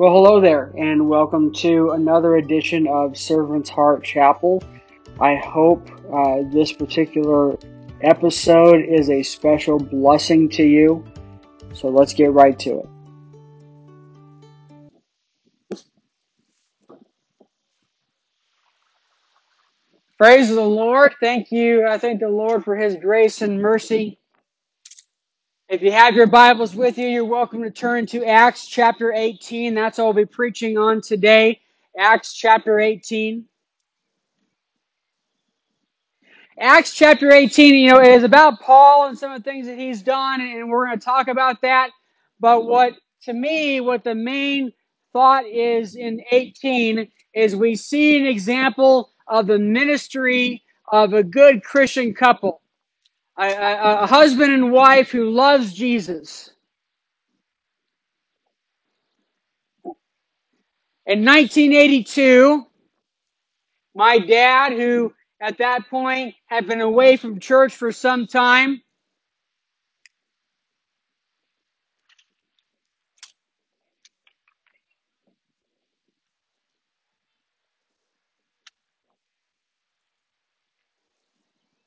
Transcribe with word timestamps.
Well, 0.00 0.12
hello 0.14 0.40
there, 0.40 0.72
and 0.78 1.10
welcome 1.10 1.52
to 1.56 1.90
another 1.90 2.36
edition 2.36 2.86
of 2.88 3.18
Servant's 3.18 3.68
Heart 3.68 4.02
Chapel. 4.02 4.62
I 5.20 5.34
hope 5.34 5.90
uh, 6.10 6.38
this 6.50 6.72
particular 6.72 7.58
episode 8.00 8.82
is 8.82 9.10
a 9.10 9.22
special 9.22 9.78
blessing 9.78 10.48
to 10.52 10.62
you. 10.62 11.04
So 11.74 11.88
let's 11.88 12.14
get 12.14 12.32
right 12.32 12.58
to 12.60 12.82
it. 15.70 15.82
Praise 20.16 20.48
the 20.48 20.62
Lord. 20.62 21.12
Thank 21.20 21.52
you. 21.52 21.86
I 21.86 21.98
thank 21.98 22.20
the 22.20 22.30
Lord 22.30 22.64
for 22.64 22.74
His 22.74 22.96
grace 22.96 23.42
and 23.42 23.60
mercy. 23.60 24.18
If 25.70 25.82
you 25.82 25.92
have 25.92 26.16
your 26.16 26.26
Bibles 26.26 26.74
with 26.74 26.98
you, 26.98 27.06
you're 27.06 27.24
welcome 27.24 27.62
to 27.62 27.70
turn 27.70 28.04
to 28.06 28.24
Acts 28.24 28.66
chapter 28.66 29.12
18. 29.12 29.72
That's 29.72 29.98
what 29.98 30.04
I'll 30.06 30.12
be 30.12 30.26
preaching 30.26 30.76
on 30.76 31.00
today. 31.00 31.60
Acts 31.96 32.34
chapter 32.34 32.80
18. 32.80 33.44
Acts 36.58 36.92
chapter 36.92 37.30
18, 37.30 37.76
you 37.76 37.92
know, 37.92 38.00
is 38.00 38.24
about 38.24 38.58
Paul 38.58 39.06
and 39.06 39.16
some 39.16 39.30
of 39.30 39.44
the 39.44 39.48
things 39.48 39.68
that 39.68 39.78
he's 39.78 40.02
done, 40.02 40.40
and 40.40 40.68
we're 40.68 40.86
going 40.86 40.98
to 40.98 41.04
talk 41.04 41.28
about 41.28 41.62
that. 41.62 41.90
But 42.40 42.66
what, 42.66 42.94
to 43.26 43.32
me, 43.32 43.80
what 43.80 44.02
the 44.02 44.16
main 44.16 44.72
thought 45.12 45.46
is 45.46 45.94
in 45.94 46.20
18 46.32 47.08
is 47.32 47.54
we 47.54 47.76
see 47.76 48.18
an 48.18 48.26
example 48.26 49.12
of 49.28 49.46
the 49.46 49.60
ministry 49.60 50.64
of 50.90 51.12
a 51.12 51.22
good 51.22 51.62
Christian 51.62 52.12
couple, 52.12 52.60
a, 53.48 54.02
a, 54.04 54.06
husband 54.06 54.52
and 54.52 54.72
wife 54.72 55.10
who 55.10 55.30
loves 55.30 55.72
Jesus. 55.74 56.50
In 61.06 61.24
1982, 61.24 62.66
my 63.94 64.18
dad, 64.20 64.72
who 64.74 65.12
at 65.40 65.58
that 65.58 65.88
point 65.90 66.34
had 66.46 66.66
been 66.66 66.80
away 66.82 67.16
from 67.16 67.40
church 67.40 67.74
for 67.74 67.92
some 67.92 68.26
time, 68.26 68.82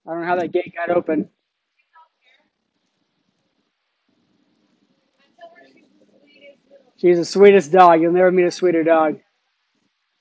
I 0.07 0.11
don't 0.11 0.21
know 0.21 0.27
how 0.27 0.37
that 0.37 0.51
gate 0.53 0.73
got 0.75 0.95
open. 0.95 1.29
She's 7.03 7.17
the 7.19 7.25
sweetest 7.25 7.73
dog. 7.73 8.01
You'll 8.01 8.13
never 8.13 8.31
meet 8.31 8.45
a 8.45 8.51
sweeter 8.51 8.85
dog. 8.85 9.19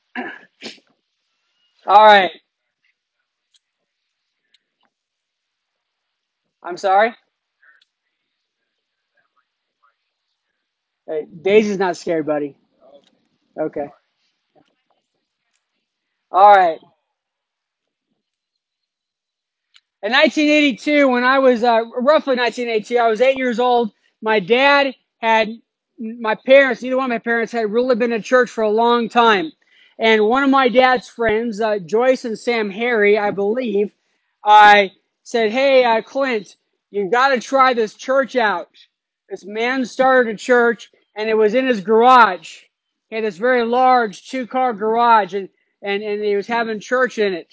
All 1.87 2.05
right. 2.07 2.33
I'm 6.63 6.77
sorry. 6.77 7.15
Hey, 11.07 11.27
Daisy's 11.43 11.79
not 11.79 11.97
scared, 11.97 12.27
buddy. 12.27 12.57
Okay. 13.61 13.87
All 16.33 16.51
right. 16.51 16.81
In 20.03 20.13
1982, 20.13 21.09
when 21.09 21.25
I 21.25 21.39
was 21.39 21.63
uh, 21.63 21.83
roughly 21.97 22.37
1982, 22.37 22.99
I 22.99 23.09
was 23.09 23.21
eight 23.21 23.37
years 23.39 23.61
old. 23.61 23.93
My 24.21 24.41
dad 24.41 24.97
had 25.19 25.51
my 26.03 26.35
parents. 26.35 26.83
Neither 26.83 26.97
one 26.97 27.07
of 27.07 27.11
my 27.11 27.19
parents 27.19 27.53
had 27.53 27.71
really 27.71 27.95
been 27.95 28.11
to 28.11 28.21
church 28.21 28.51
for 28.51 28.63
a 28.63 28.71
long 28.71 29.09
time. 29.09 29.53
And 29.99 30.27
one 30.27 30.43
of 30.43 30.51
my 30.51 30.69
dad's 30.69 31.09
friends, 31.09 31.61
uh, 31.61 31.79
Joyce 31.79 32.25
and 32.25 32.39
Sam 32.39 32.71
Harry, 32.71 33.19
I 33.19 33.31
believe, 33.31 33.93
I 34.45 34.93
said, 35.23 35.53
"Hey, 35.53 35.85
uh, 35.85 36.03
Clint, 36.03 36.57
you've 36.91 37.13
got 37.13 37.29
to 37.29 37.41
try 37.41 37.73
this 37.75 37.95
church 37.95 38.35
out." 38.37 38.71
This 39.29 39.45
man 39.45 39.85
started 39.85 40.35
a 40.35 40.37
church, 40.37 40.91
and 41.15 41.29
it 41.29 41.35
was 41.35 41.55
in 41.55 41.67
his 41.67 41.81
garage. 41.81 42.63
He 43.09 43.17
had 43.17 43.25
this 43.25 43.37
very 43.37 43.65
large 43.65 44.29
two-car 44.29 44.73
garage, 44.73 45.35
and 45.35 45.49
and 45.83 46.03
and 46.03 46.25
he 46.25 46.35
was 46.35 46.47
having 46.47 46.81
church 46.81 47.19
in 47.19 47.33
it. 47.35 47.53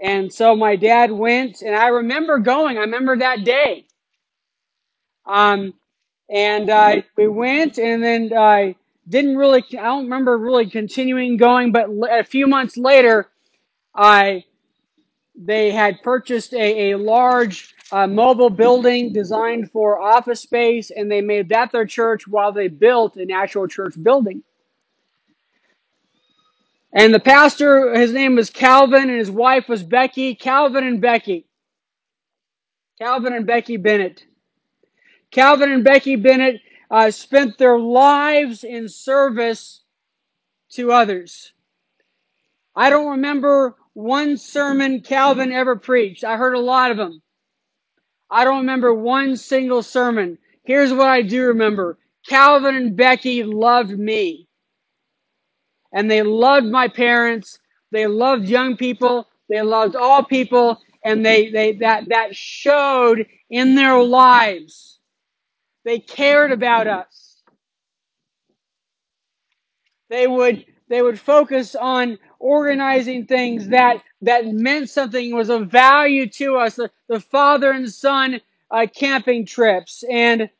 And 0.00 0.32
so 0.32 0.54
my 0.56 0.76
dad 0.76 1.10
went, 1.10 1.62
and 1.62 1.74
I 1.74 1.88
remember 1.88 2.38
going. 2.38 2.78
I 2.78 2.82
remember 2.82 3.18
that 3.18 3.44
day. 3.44 3.86
Um, 5.26 5.74
and 6.30 6.68
uh, 6.68 7.02
we 7.16 7.28
went, 7.28 7.78
and 7.78 8.02
then 8.02 8.32
I 8.36 8.76
didn't 9.08 9.36
really. 9.36 9.64
I 9.72 9.82
don't 9.84 10.04
remember 10.04 10.36
really 10.36 10.68
continuing 10.68 11.36
going, 11.36 11.72
but 11.72 11.88
a 12.10 12.24
few 12.24 12.46
months 12.46 12.76
later, 12.76 13.30
I 13.94 14.44
they 15.34 15.70
had 15.70 16.02
purchased 16.02 16.52
a, 16.52 16.92
a 16.92 16.98
large 16.98 17.74
uh, 17.92 18.06
mobile 18.06 18.50
building 18.50 19.12
designed 19.12 19.70
for 19.70 20.00
office 20.00 20.40
space, 20.40 20.90
and 20.90 21.10
they 21.10 21.20
made 21.20 21.48
that 21.50 21.72
their 21.72 21.86
church 21.86 22.26
while 22.26 22.52
they 22.52 22.68
built 22.68 23.16
an 23.16 23.30
actual 23.30 23.66
church 23.66 23.94
building. 24.02 24.42
And 26.92 27.14
the 27.14 27.20
pastor, 27.20 27.94
his 27.98 28.12
name 28.12 28.34
was 28.34 28.50
Calvin, 28.50 29.08
and 29.08 29.18
his 29.18 29.30
wife 29.30 29.68
was 29.68 29.82
Becky. 29.82 30.34
Calvin 30.34 30.84
and 30.84 31.00
Becky. 31.00 31.46
Calvin 32.98 33.32
and 33.32 33.46
Becky 33.46 33.76
Bennett. 33.76 34.24
Calvin 35.30 35.72
and 35.72 35.84
Becky 35.84 36.16
Bennett 36.16 36.60
uh, 36.90 37.10
spent 37.10 37.58
their 37.58 37.78
lives 37.78 38.64
in 38.64 38.88
service 38.88 39.82
to 40.72 40.92
others. 40.92 41.52
I 42.74 42.90
don't 42.90 43.10
remember 43.12 43.76
one 43.94 44.36
sermon 44.36 45.00
Calvin 45.00 45.52
ever 45.52 45.76
preached. 45.76 46.24
I 46.24 46.36
heard 46.36 46.54
a 46.54 46.60
lot 46.60 46.90
of 46.90 46.96
them. 46.96 47.20
I 48.30 48.44
don't 48.44 48.58
remember 48.58 48.94
one 48.94 49.36
single 49.36 49.82
sermon. 49.82 50.38
Here's 50.64 50.92
what 50.92 51.08
I 51.08 51.22
do 51.22 51.46
remember. 51.48 51.98
Calvin 52.26 52.76
and 52.76 52.96
Becky 52.96 53.42
loved 53.42 53.98
me. 53.98 54.48
And 55.92 56.10
they 56.10 56.22
loved 56.22 56.66
my 56.66 56.88
parents. 56.88 57.58
They 57.90 58.06
loved 58.06 58.48
young 58.48 58.76
people. 58.76 59.28
They 59.48 59.62
loved 59.62 59.96
all 59.96 60.22
people. 60.22 60.78
And 61.02 61.24
they, 61.24 61.50
they, 61.50 61.72
that, 61.76 62.10
that 62.10 62.36
showed 62.36 63.26
in 63.48 63.74
their 63.74 63.98
lives. 64.02 64.97
They 65.88 66.00
cared 66.00 66.52
about 66.52 66.86
us. 66.86 67.40
They 70.10 70.26
would, 70.26 70.66
they 70.90 71.00
would 71.00 71.18
focus 71.18 71.74
on 71.74 72.18
organizing 72.38 73.24
things 73.24 73.68
that, 73.68 74.02
that 74.20 74.46
meant 74.46 74.90
something, 74.90 75.34
was 75.34 75.48
of 75.48 75.70
value 75.70 76.28
to 76.28 76.58
us. 76.58 76.76
The, 76.76 76.90
the 77.08 77.20
father 77.20 77.70
and 77.70 77.90
son 77.90 78.42
uh, 78.70 78.86
camping 78.94 79.46
trips 79.46 80.04
and, 80.10 80.50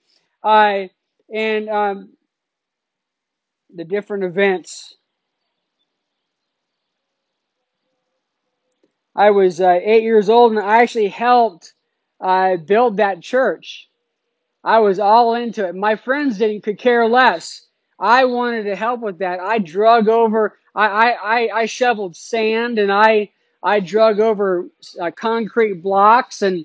uh, 0.43 0.84
and 1.31 1.69
um, 1.69 2.11
the 3.75 3.84
different 3.84 4.25
events. 4.25 4.97
I 9.15 9.33
was 9.33 9.61
uh, 9.61 9.78
eight 9.83 10.05
years 10.05 10.31
old 10.31 10.53
and 10.53 10.61
I 10.62 10.81
actually 10.83 11.09
helped 11.09 11.75
uh, 12.19 12.56
build 12.56 12.97
that 12.97 13.21
church. 13.21 13.88
I 14.65 14.81
was 14.81 14.99
all 14.99 15.35
into 15.35 15.67
it. 15.67 15.75
My 15.75 15.97
friends 15.97 16.39
didn't 16.39 16.63
could 16.63 16.79
care 16.79 17.07
less. 17.07 17.67
I 17.99 18.25
wanted 18.25 18.65
to 18.65 18.77
help 18.77 19.01
with 19.01 19.19
that. 19.19 19.41
I 19.41 19.59
drug 19.59 20.09
over. 20.09 20.59
I 20.75 21.13
I, 21.13 21.61
I, 21.61 21.67
shoveled 21.67 22.17
sand 22.17 22.79
and 22.79 22.93
I 22.93 23.31
I 23.63 23.81
drug 23.81 24.21
over 24.21 24.69
uh, 25.01 25.11
concrete 25.11 25.83
blocks 25.83 26.43
and 26.43 26.65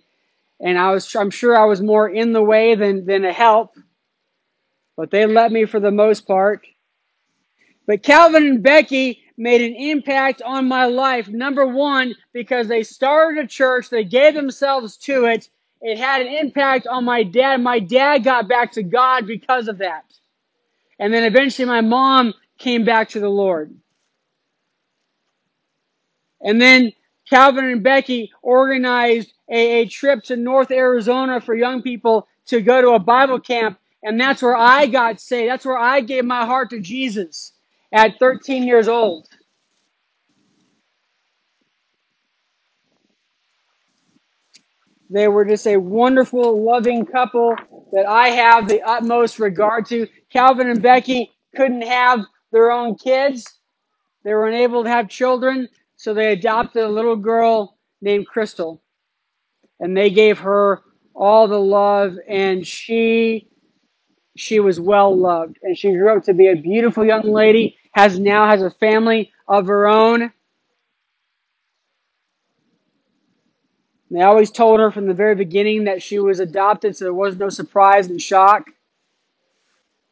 and 0.60 0.78
I 0.78 0.92
was 0.92 1.16
I'm 1.16 1.32
sure 1.32 1.58
I 1.58 1.66
was 1.66 1.82
more 1.82 2.10
in 2.10 2.34
the 2.34 2.44
way 2.44 2.76
than 2.76 3.06
than 3.06 3.26
a 3.26 3.34
help. 3.34 3.76
But 4.96 5.10
they 5.10 5.26
let 5.26 5.52
me 5.52 5.66
for 5.66 5.80
the 5.80 5.92
most 5.92 6.28
part. 6.28 6.66
But 7.88 8.04
Calvin 8.04 8.48
and 8.48 8.64
Becky 8.64 9.24
made 9.38 9.62
an 9.62 9.76
impact 9.76 10.42
on 10.44 10.68
my 10.68 10.86
life. 10.86 11.28
Number 11.28 11.66
one, 11.66 12.14
because 12.32 12.68
they 12.68 12.84
started 12.84 13.44
a 13.44 13.48
church, 13.48 13.90
they 13.90 14.04
gave 14.04 14.36
themselves 14.36 14.96
to 14.98 15.26
it. 15.26 15.50
It 15.84 16.00
had 16.00 16.22
an 16.22 16.30
impact 16.34 16.88
on 16.88 17.06
my 17.06 17.24
dad. 17.24 17.62
My 17.62 17.80
dad 17.80 18.20
got 18.24 18.48
back 18.50 18.74
to 18.74 18.84
God 18.84 19.28
because 19.28 19.68
of 19.68 19.80
that. 19.80 20.06
And 21.00 21.14
then 21.14 21.26
eventually 21.26 21.68
my 21.68 21.82
mom 21.82 22.34
came 22.58 22.86
back 22.86 23.10
to 23.10 23.20
the 23.20 23.30
Lord. 23.30 23.76
And 26.42 26.62
then 26.62 26.94
Calvin 27.30 27.66
and 27.66 27.84
Becky 27.84 28.32
organized 28.42 29.34
a, 29.50 29.82
a 29.82 29.88
trip 29.88 30.24
to 30.26 30.38
North 30.38 30.72
Arizona 30.72 31.42
for 31.42 31.56
young 31.56 31.82
people 31.82 32.30
to 32.48 32.62
go 32.62 32.82
to 32.82 32.92
a 32.92 33.00
Bible 33.00 33.42
camp. 33.42 33.80
And 34.04 34.20
that's 34.20 34.42
where 34.42 34.58
I 34.58 34.88
got 34.88 35.20
saved. 35.22 35.52
That's 35.52 35.66
where 35.66 35.78
I 35.80 36.02
gave 36.02 36.26
my 36.26 36.46
heart 36.46 36.70
to 36.72 36.82
Jesus 36.82 37.54
at 37.94 38.20
13 38.20 38.64
years 38.64 38.88
old. 38.88 39.28
They 45.14 45.28
were 45.28 45.46
just 45.46 45.68
a 45.68 45.78
wonderful, 45.78 46.64
loving 46.66 47.06
couple. 47.06 47.56
that 47.92 48.08
I 48.08 48.30
have 48.30 48.68
the 48.68 48.82
utmost 48.82 49.38
regard 49.38 49.86
to. 49.88 50.08
Calvin 50.32 50.70
and 50.70 50.82
Becky 50.82 51.32
couldn't 51.56 51.84
have 51.84 52.22
their 52.52 52.72
own 52.72 52.96
kids. 52.96 53.60
They 54.24 54.34
were 54.34 54.48
unable 54.48 54.84
to 54.84 54.90
have 54.90 55.10
children, 55.10 55.70
so 55.96 56.14
they 56.16 56.32
adopted 56.32 56.84
a 56.84 56.90
little 56.90 57.16
girl 57.16 57.78
named 58.02 58.26
Crystal. 58.26 58.82
And 59.80 59.96
they 59.96 60.10
gave 60.10 60.40
her 60.40 60.82
all 61.16 61.48
the 61.48 61.60
love 61.60 62.18
and 62.28 62.66
she 62.66 63.48
she 64.36 64.60
was 64.60 64.80
well 64.80 65.16
loved 65.16 65.60
and 65.62 65.78
she 65.78 65.92
grew 65.92 66.18
up 66.18 66.24
to 66.24 66.34
be 66.34 66.48
a 66.48 66.56
beautiful 66.56 67.06
young 67.06 67.32
lady 67.32 67.78
has 67.92 68.18
now 68.18 68.50
has 68.50 68.64
a 68.64 68.72
family 68.72 69.32
of 69.48 69.68
her 69.68 69.88
own 69.88 70.32
they 74.14 74.22
always 74.22 74.52
told 74.52 74.80
her 74.80 74.92
from 74.92 75.08
the 75.08 75.14
very 75.14 75.36
beginning 75.36 75.86
that 75.86 76.02
she 76.02 76.20
was 76.20 76.40
adopted 76.40 76.96
so 76.96 77.06
there 77.06 77.14
was 77.14 77.38
no 77.38 77.50
surprise 77.50 78.08
and 78.08 78.22
shock. 78.22 78.70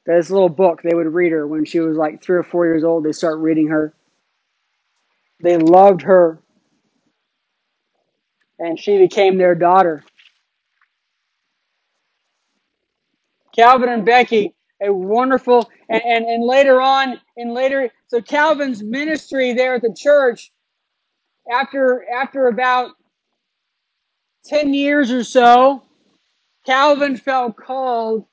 That 0.06 0.16
this 0.16 0.32
little 0.32 0.50
book 0.50 0.82
they 0.82 0.96
would 0.96 1.14
read 1.14 1.32
her 1.32 1.46
when 1.48 1.66
she 1.66 1.80
was 1.80 1.98
like 1.98 2.22
three 2.22 2.38
or 2.38 2.44
four 2.44 2.66
years 2.66 2.84
old. 2.84 3.04
They 3.06 3.12
start 3.12 3.40
reading 3.40 3.68
her. 3.68 3.94
They 5.42 5.58
loved 5.58 6.02
her. 6.02 6.40
And 8.58 8.80
she 8.80 8.98
became 8.98 9.38
their 9.38 9.56
daughter. 9.56 10.04
Calvin 13.56 13.90
and 13.90 14.06
becky 14.06 14.56
a 14.82 14.92
wonderful 14.92 15.70
and, 15.90 16.02
and, 16.04 16.26
and 16.26 16.44
later 16.44 16.82
on 16.82 17.20
in 17.38 17.54
later 17.54 17.90
so 18.08 18.22
calvin's 18.22 18.82
ministry 18.82 19.54
there 19.54 19.76
at 19.76 19.82
the 19.82 19.94
church 19.94 20.52
after 21.52 22.06
after 22.12 22.48
about 22.48 22.92
10 24.46 24.74
years 24.74 25.12
or 25.12 25.24
so 25.24 25.84
calvin 26.66 27.18
felt 27.18 27.56
called 27.56 28.26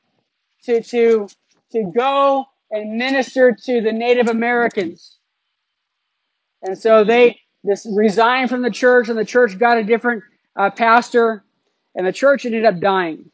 to 0.65 0.83
to 0.83 1.29
to 1.73 1.93
go 1.95 2.45
and 2.71 2.97
minister 2.97 3.53
to 3.53 3.81
the 3.81 3.93
native 3.93 4.29
americans. 4.29 5.17
And 6.63 6.77
so 6.77 7.05
they 7.05 7.41
this 7.65 7.87
resigned 7.95 8.51
from 8.51 8.63
the 8.63 8.71
church 8.71 9.09
and 9.09 9.19
the 9.19 9.25
church 9.25 9.59
got 9.59 9.79
a 9.79 9.85
different 9.85 10.23
uh, 10.57 10.71
pastor 10.71 11.45
and 11.95 12.07
the 12.07 12.13
church 12.13 12.47
ended 12.47 12.65
up 12.65 12.81
dying. 12.81 13.31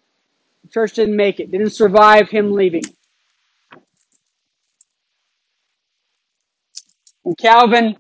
The 0.63 0.71
church 0.71 0.95
didn't 0.95 1.17
make 1.17 1.41
it 1.41 1.51
didn't 1.51 1.71
survive 1.71 2.29
him 2.29 2.53
leaving. 2.53 2.85
And 7.25 7.37
calvin 7.39 7.97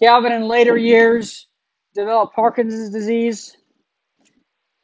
calvin 0.00 0.32
in 0.32 0.48
later 0.48 0.76
years 0.76 1.46
developed 1.94 2.34
parkinson's 2.34 2.90
disease 2.90 3.56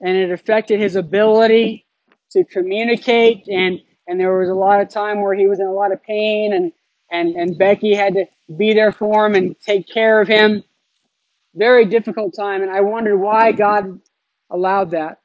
and 0.00 0.16
it 0.16 0.30
affected 0.30 0.80
his 0.80 0.96
ability 0.96 1.86
to 2.32 2.44
communicate 2.44 3.46
and 3.48 3.80
and 4.06 4.18
there 4.18 4.36
was 4.36 4.48
a 4.48 4.54
lot 4.54 4.80
of 4.80 4.88
time 4.88 5.20
where 5.22 5.34
he 5.34 5.46
was 5.46 5.60
in 5.60 5.66
a 5.66 5.72
lot 5.72 5.92
of 5.92 6.02
pain 6.02 6.52
and 6.52 6.72
and 7.10 7.36
and 7.36 7.58
Becky 7.58 7.94
had 7.94 8.14
to 8.14 8.26
be 8.56 8.72
there 8.72 8.92
for 8.92 9.26
him 9.26 9.34
and 9.34 9.58
take 9.60 9.88
care 9.88 10.20
of 10.20 10.28
him. 10.28 10.62
Very 11.54 11.84
difficult 11.84 12.34
time 12.34 12.62
and 12.62 12.70
I 12.70 12.80
wondered 12.80 13.18
why 13.18 13.52
God 13.52 14.00
allowed 14.50 14.92
that. 14.92 15.20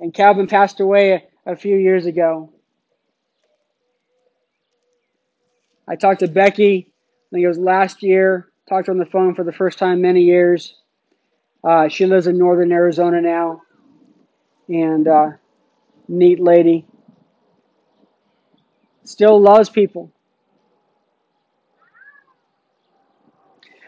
And 0.00 0.14
Calvin 0.14 0.46
passed 0.46 0.80
away 0.80 1.28
a, 1.46 1.52
a 1.52 1.56
few 1.56 1.76
years 1.76 2.06
ago. 2.06 2.52
I 5.86 5.96
talked 5.96 6.20
to 6.20 6.28
Becky 6.28 6.89
I 7.30 7.36
think 7.36 7.44
it 7.44 7.48
was 7.48 7.58
last 7.58 8.02
year 8.02 8.48
talked 8.68 8.88
on 8.88 8.98
the 8.98 9.06
phone 9.06 9.34
for 9.36 9.44
the 9.44 9.52
first 9.52 9.78
time 9.78 10.00
many 10.00 10.22
years. 10.22 10.74
Uh, 11.62 11.88
she 11.88 12.06
lives 12.06 12.26
in 12.26 12.38
northern 12.38 12.72
Arizona 12.72 13.20
now. 13.20 13.62
And 14.68 15.06
uh, 15.06 15.30
neat 16.08 16.40
lady. 16.40 16.86
Still 19.04 19.40
loves 19.40 19.68
people. 19.68 20.10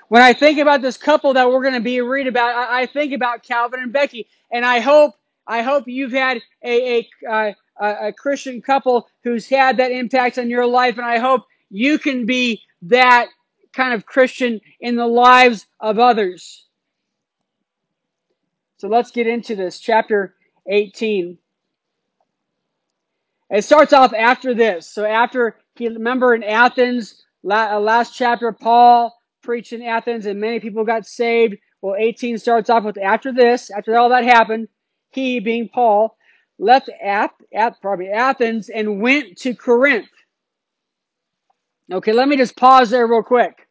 When 0.09 0.23
I 0.23 0.35
think 0.35 0.59
about 0.59 0.83
this 0.83 0.97
couple 0.97 1.35
that 1.35 1.49
we're 1.49 1.63
going 1.63 1.75
to 1.75 1.81
be 1.81 2.01
read 2.01 2.27
about, 2.27 2.55
I, 2.55 2.83
I 2.83 2.87
think 2.87 3.13
about 3.13 3.43
Calvin 3.43 3.81
and 3.81 3.93
Becky, 3.93 4.29
and 4.51 4.65
I 4.65 4.81
hope 4.81 5.15
I 5.47 5.63
hope 5.63 5.85
you've 5.87 6.13
had 6.13 6.43
a 6.63 7.09
a, 7.27 7.55
a 7.81 8.13
Christian 8.13 8.61
couple 8.61 9.09
who's 9.25 9.49
had 9.49 9.79
that 9.79 9.91
impact 9.91 10.39
on 10.39 10.51
your 10.51 10.67
life, 10.67 10.99
and 10.99 11.07
I 11.07 11.19
hope 11.19 11.45
you 11.71 11.99
can 11.99 12.27
be 12.27 12.63
that 12.83 13.29
kind 13.73 13.95
of 13.95 14.07
Christian 14.07 14.61
in 14.81 14.97
the 14.97 15.07
lives 15.07 15.67
of 15.81 15.99
others. 15.99 16.67
So 18.79 18.89
let's 18.89 19.11
get 19.11 19.27
into 19.27 19.55
this 19.55 19.79
chapter 19.79 20.35
18. 20.69 21.39
It 23.51 23.65
starts 23.65 23.93
off 23.93 24.13
after 24.13 24.55
this. 24.55 24.89
So 24.89 25.05
after 25.05 25.57
he 25.77 25.89
remember 25.89 26.35
in 26.35 26.43
Athens, 26.43 27.23
uh, 27.49 27.79
last 27.79 28.17
chapter, 28.17 28.51
Paul 28.53 29.17
preached 29.43 29.73
in 29.73 29.83
Athens, 29.83 30.27
and 30.27 30.41
many 30.41 30.61
people 30.61 30.85
got 30.85 31.07
saved. 31.07 31.57
Well, 31.81 31.97
18 31.99 32.39
starts 32.39 32.71
off 32.71 32.85
with 32.85 32.99
after 32.99 33.33
this, 33.33 33.71
after 33.71 33.97
all 33.97 34.09
that 34.11 34.25
happened, 34.25 34.69
he 35.11 35.41
being 35.41 35.69
Paul 35.69 36.17
left 36.59 36.89
at, 37.03 37.33
at 37.53 37.81
probably 37.81 38.09
Athens 38.09 38.69
and 38.69 39.01
went 39.01 39.37
to 39.39 39.55
Corinth. 39.55 40.07
Okay, 41.91 42.13
let 42.13 42.29
me 42.29 42.37
just 42.37 42.57
pause 42.57 42.91
there 42.91 43.07
real 43.07 43.23
quick. 43.23 43.67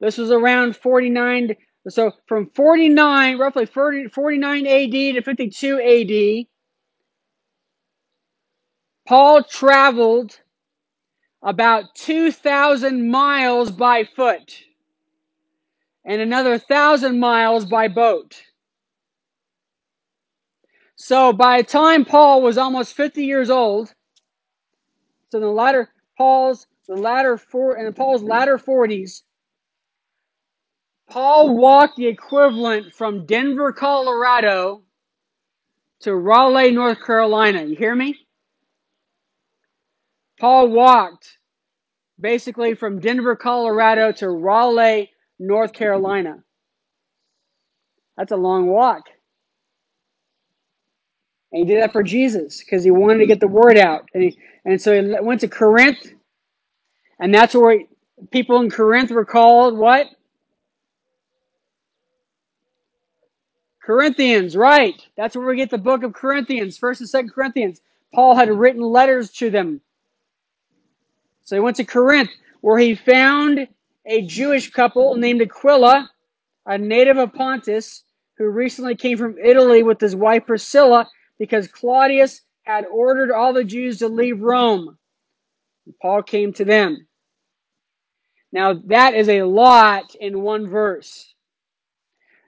This 0.00 0.18
was 0.18 0.30
around 0.30 0.76
49. 0.76 1.54
So 1.88 2.12
from 2.26 2.50
49, 2.54 3.38
roughly 3.38 3.66
40, 3.66 4.08
49 4.08 4.66
AD 4.66 4.90
to 4.90 5.22
52 5.22 5.80
AD, 5.80 6.46
Paul 9.06 9.42
traveled 9.44 10.38
about 11.42 11.94
2,000 11.94 13.10
miles 13.10 13.70
by 13.70 14.04
foot 14.04 14.64
and 16.04 16.20
another 16.20 16.50
1,000 16.50 17.18
miles 17.18 17.64
by 17.64 17.88
boat. 17.88 18.42
So 20.96 21.32
by 21.32 21.62
the 21.62 21.68
time 21.68 22.04
Paul 22.04 22.42
was 22.42 22.58
almost 22.58 22.94
50 22.94 23.24
years 23.24 23.50
old, 23.50 23.94
so 25.30 25.38
the 25.38 25.46
latter 25.46 25.88
Paul's 26.16 26.66
the 26.88 26.96
latter 26.96 27.36
four 27.36 27.76
in 27.76 27.92
Paul's 27.92 28.22
latter 28.22 28.58
40s, 28.58 29.22
Paul 31.08 31.56
walked 31.56 31.96
the 31.96 32.06
equivalent 32.06 32.94
from 32.94 33.26
Denver, 33.26 33.72
Colorado 33.72 34.82
to 36.00 36.14
Raleigh, 36.14 36.72
North 36.72 37.04
Carolina. 37.04 37.64
You 37.64 37.76
hear 37.76 37.94
me? 37.94 38.16
Paul 40.38 40.68
walked 40.68 41.38
basically 42.20 42.74
from 42.74 43.00
Denver, 43.00 43.36
Colorado 43.36 44.12
to 44.12 44.28
Raleigh, 44.28 45.10
North 45.38 45.72
Carolina. 45.72 46.42
That's 48.16 48.32
a 48.32 48.36
long 48.36 48.66
walk. 48.66 49.04
And 51.52 51.60
he 51.60 51.74
did 51.74 51.82
that 51.82 51.92
for 51.92 52.02
Jesus 52.02 52.62
because 52.62 52.84
he 52.84 52.90
wanted 52.90 53.18
to 53.18 53.26
get 53.26 53.40
the 53.40 53.48
word 53.48 53.78
out. 53.78 54.08
And, 54.12 54.24
he, 54.24 54.38
and 54.64 54.80
so 54.80 55.00
he 55.00 55.14
went 55.20 55.40
to 55.40 55.48
Corinth, 55.48 56.12
and 57.18 57.34
that's 57.34 57.54
where 57.54 57.80
people 58.30 58.60
in 58.60 58.70
Corinth 58.70 59.10
were 59.10 59.24
called 59.24 59.76
what? 59.76 60.06
Corinthians, 63.82 64.56
right. 64.56 65.00
That's 65.16 65.34
where 65.34 65.46
we 65.46 65.56
get 65.56 65.70
the 65.70 65.78
book 65.78 66.02
of 66.02 66.12
Corinthians, 66.12 66.78
1st 66.78 67.14
and 67.14 67.30
2nd 67.30 67.34
Corinthians. 67.34 67.80
Paul 68.14 68.36
had 68.36 68.50
written 68.50 68.82
letters 68.82 69.30
to 69.32 69.50
them. 69.50 69.80
So 71.44 71.56
he 71.56 71.60
went 71.60 71.76
to 71.76 71.84
Corinth, 71.84 72.30
where 72.60 72.78
he 72.78 72.94
found 72.94 73.66
a 74.04 74.22
Jewish 74.22 74.70
couple 74.70 75.16
named 75.16 75.40
Aquila, 75.40 76.10
a 76.66 76.78
native 76.78 77.16
of 77.16 77.32
Pontus, 77.32 78.04
who 78.36 78.48
recently 78.50 78.94
came 78.94 79.18
from 79.18 79.38
Italy 79.38 79.82
with 79.82 80.00
his 80.00 80.14
wife 80.14 80.46
Priscilla 80.46 81.08
because 81.38 81.68
Claudius 81.68 82.42
had 82.64 82.84
ordered 82.84 83.32
all 83.32 83.54
the 83.54 83.64
Jews 83.64 83.98
to 84.00 84.08
leave 84.08 84.42
Rome. 84.42 84.98
And 85.86 85.94
Paul 86.00 86.22
came 86.22 86.52
to 86.52 86.64
them. 86.66 87.07
Now, 88.52 88.74
that 88.86 89.14
is 89.14 89.28
a 89.28 89.42
lot 89.42 90.14
in 90.14 90.42
one 90.42 90.66
verse. 90.68 91.34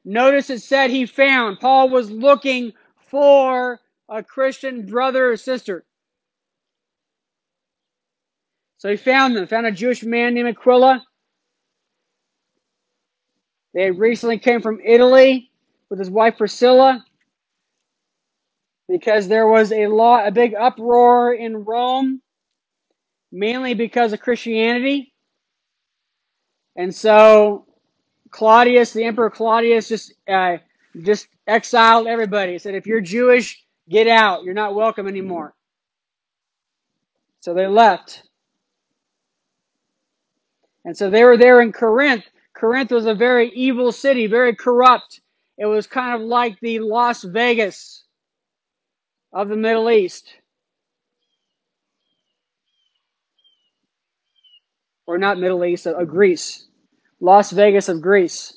Notice 0.05 0.51
it 0.51 0.61
said 0.63 0.91
he 0.91 1.07
found. 1.07 1.61
Paul 1.61 1.91
was 1.91 2.11
looking 2.11 2.73
for 3.09 3.81
a 4.09 4.23
Christian 4.23 4.87
brother 4.87 5.31
or 5.31 5.37
sister. 5.37 5.85
So 8.79 8.89
he 8.89 8.97
found 8.97 9.37
them, 9.37 9.47
found 9.47 9.67
a 9.67 9.73
Jewish 9.73 10.03
man 10.03 10.35
named 10.35 10.49
Aquila. 10.49 11.05
They 13.75 13.91
recently 13.91 14.39
came 14.39 14.63
from 14.63 14.81
Italy 14.85 15.51
with 15.91 15.99
his 15.99 16.11
wife 16.11 16.39
Priscilla 16.39 17.05
because 18.89 19.29
there 19.29 19.47
was 19.47 19.71
a 19.73 19.87
lot, 19.87 20.27
a 20.27 20.33
big 20.33 20.55
uproar 20.55 21.35
in 21.35 21.65
Rome, 21.65 22.23
mainly 23.31 23.75
because 23.75 24.13
of 24.13 24.21
Christianity. 24.21 25.10
And 26.77 26.95
so 26.95 27.67
Claudius, 28.31 28.93
the 28.93 29.05
Emperor 29.05 29.31
Claudius, 29.31 29.89
just 29.89 30.15
uh, 30.29 30.59
just 31.03 31.29
exiled 31.47 32.07
everybody. 32.07 32.53
He 32.53 32.59
said, 32.59 32.75
if 32.75 32.87
you're 32.87 33.01
Jewish, 33.01 33.65
get 33.89 34.07
out. 34.07 34.45
You're 34.45 34.55
not 34.55 34.75
welcome 34.75 35.07
anymore. 35.07 35.55
So 37.41 37.55
they 37.55 37.67
left. 37.67 38.23
And 40.85 40.97
so 40.97 41.11
they 41.11 41.25
were 41.25 41.37
there 41.37 41.61
in 41.61 41.73
Corinth. 41.73 42.25
Corinth 42.55 42.91
was 42.91 43.07
a 43.07 43.15
very 43.15 43.51
evil 43.51 43.93
city, 43.93 44.27
very 44.27 44.55
corrupt. 44.55 45.21
It 45.59 45.67
was 45.67 45.87
kind 45.87 46.15
of 46.15 46.27
like 46.27 46.59
the 46.61 46.79
Las 46.79 47.23
Vegas 47.23 48.05
of 49.33 49.49
the 49.49 49.57
Middle 49.57 49.91
East. 49.91 50.35
Or 55.11 55.19
not 55.19 55.41
Middle 55.41 55.65
East, 55.65 55.89
of 55.89 56.07
Greece. 56.07 56.69
Las 57.19 57.51
Vegas 57.51 57.89
of 57.89 58.01
Greece. 58.01 58.57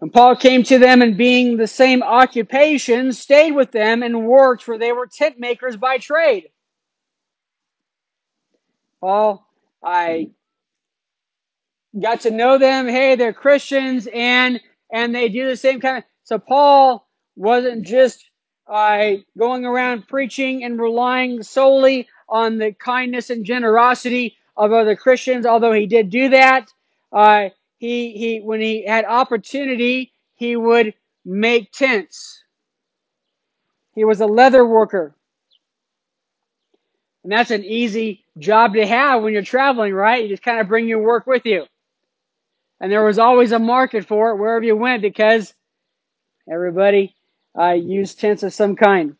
And 0.00 0.12
Paul 0.12 0.36
came 0.36 0.62
to 0.62 0.78
them 0.78 1.02
and 1.02 1.16
being 1.16 1.56
the 1.56 1.66
same 1.66 2.04
occupation, 2.04 3.12
stayed 3.12 3.50
with 3.50 3.72
them 3.72 4.04
and 4.04 4.28
worked, 4.28 4.62
for 4.62 4.78
they 4.78 4.92
were 4.92 5.08
tent 5.08 5.40
makers 5.40 5.76
by 5.76 5.98
trade. 5.98 6.50
Paul, 9.00 9.44
I 9.82 10.30
got 12.00 12.20
to 12.20 12.30
know 12.30 12.58
them. 12.58 12.86
Hey, 12.86 13.16
they're 13.16 13.32
Christians 13.32 14.06
and 14.14 14.60
and 14.92 15.12
they 15.12 15.28
do 15.28 15.48
the 15.48 15.56
same 15.56 15.80
kind 15.80 15.98
of 15.98 16.04
so 16.22 16.38
Paul 16.38 17.08
wasn't 17.34 17.84
just 17.84 18.24
uh, 18.68 19.14
going 19.36 19.66
around 19.66 20.06
preaching 20.06 20.62
and 20.62 20.78
relying 20.80 21.42
solely 21.42 22.06
on 22.30 22.58
the 22.58 22.72
kindness 22.72 23.30
and 23.30 23.44
generosity 23.44 24.36
of 24.56 24.72
other 24.72 24.96
Christians, 24.96 25.46
although 25.46 25.72
he 25.72 25.86
did 25.86 26.10
do 26.10 26.28
that. 26.30 26.72
Uh, 27.12 27.48
he 27.78 28.12
he 28.12 28.40
when 28.40 28.60
he 28.60 28.86
had 28.86 29.04
opportunity, 29.04 30.12
he 30.34 30.56
would 30.56 30.94
make 31.24 31.72
tents. 31.72 32.44
He 33.94 34.04
was 34.04 34.20
a 34.20 34.26
leather 34.26 34.64
worker. 34.66 35.14
And 37.22 37.32
that's 37.32 37.50
an 37.50 37.64
easy 37.64 38.24
job 38.38 38.74
to 38.74 38.86
have 38.86 39.22
when 39.22 39.32
you're 39.32 39.42
traveling, 39.42 39.92
right? 39.92 40.22
You 40.22 40.28
just 40.30 40.42
kind 40.42 40.60
of 40.60 40.68
bring 40.68 40.88
your 40.88 41.02
work 41.02 41.26
with 41.26 41.44
you. 41.44 41.66
And 42.80 42.90
there 42.90 43.04
was 43.04 43.18
always 43.18 43.52
a 43.52 43.58
market 43.58 44.06
for 44.06 44.30
it 44.30 44.36
wherever 44.36 44.64
you 44.64 44.76
went 44.76 45.02
because 45.02 45.52
everybody 46.50 47.14
uh, 47.58 47.72
used 47.72 48.18
tents 48.20 48.42
of 48.42 48.54
some 48.54 48.74
kind. 48.76 49.16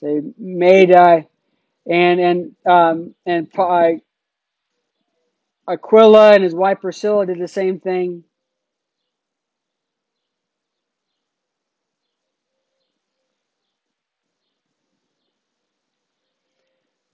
He 0.00 0.20
made 0.38 0.92
uh, 0.92 1.22
and 1.88 2.20
and 2.20 2.56
um, 2.66 3.14
and 3.26 3.50
Aquila 5.68 6.32
and 6.32 6.42
his 6.42 6.54
wife 6.54 6.80
Priscilla 6.80 7.26
did 7.26 7.38
the 7.38 7.48
same 7.48 7.80
thing. 7.80 8.24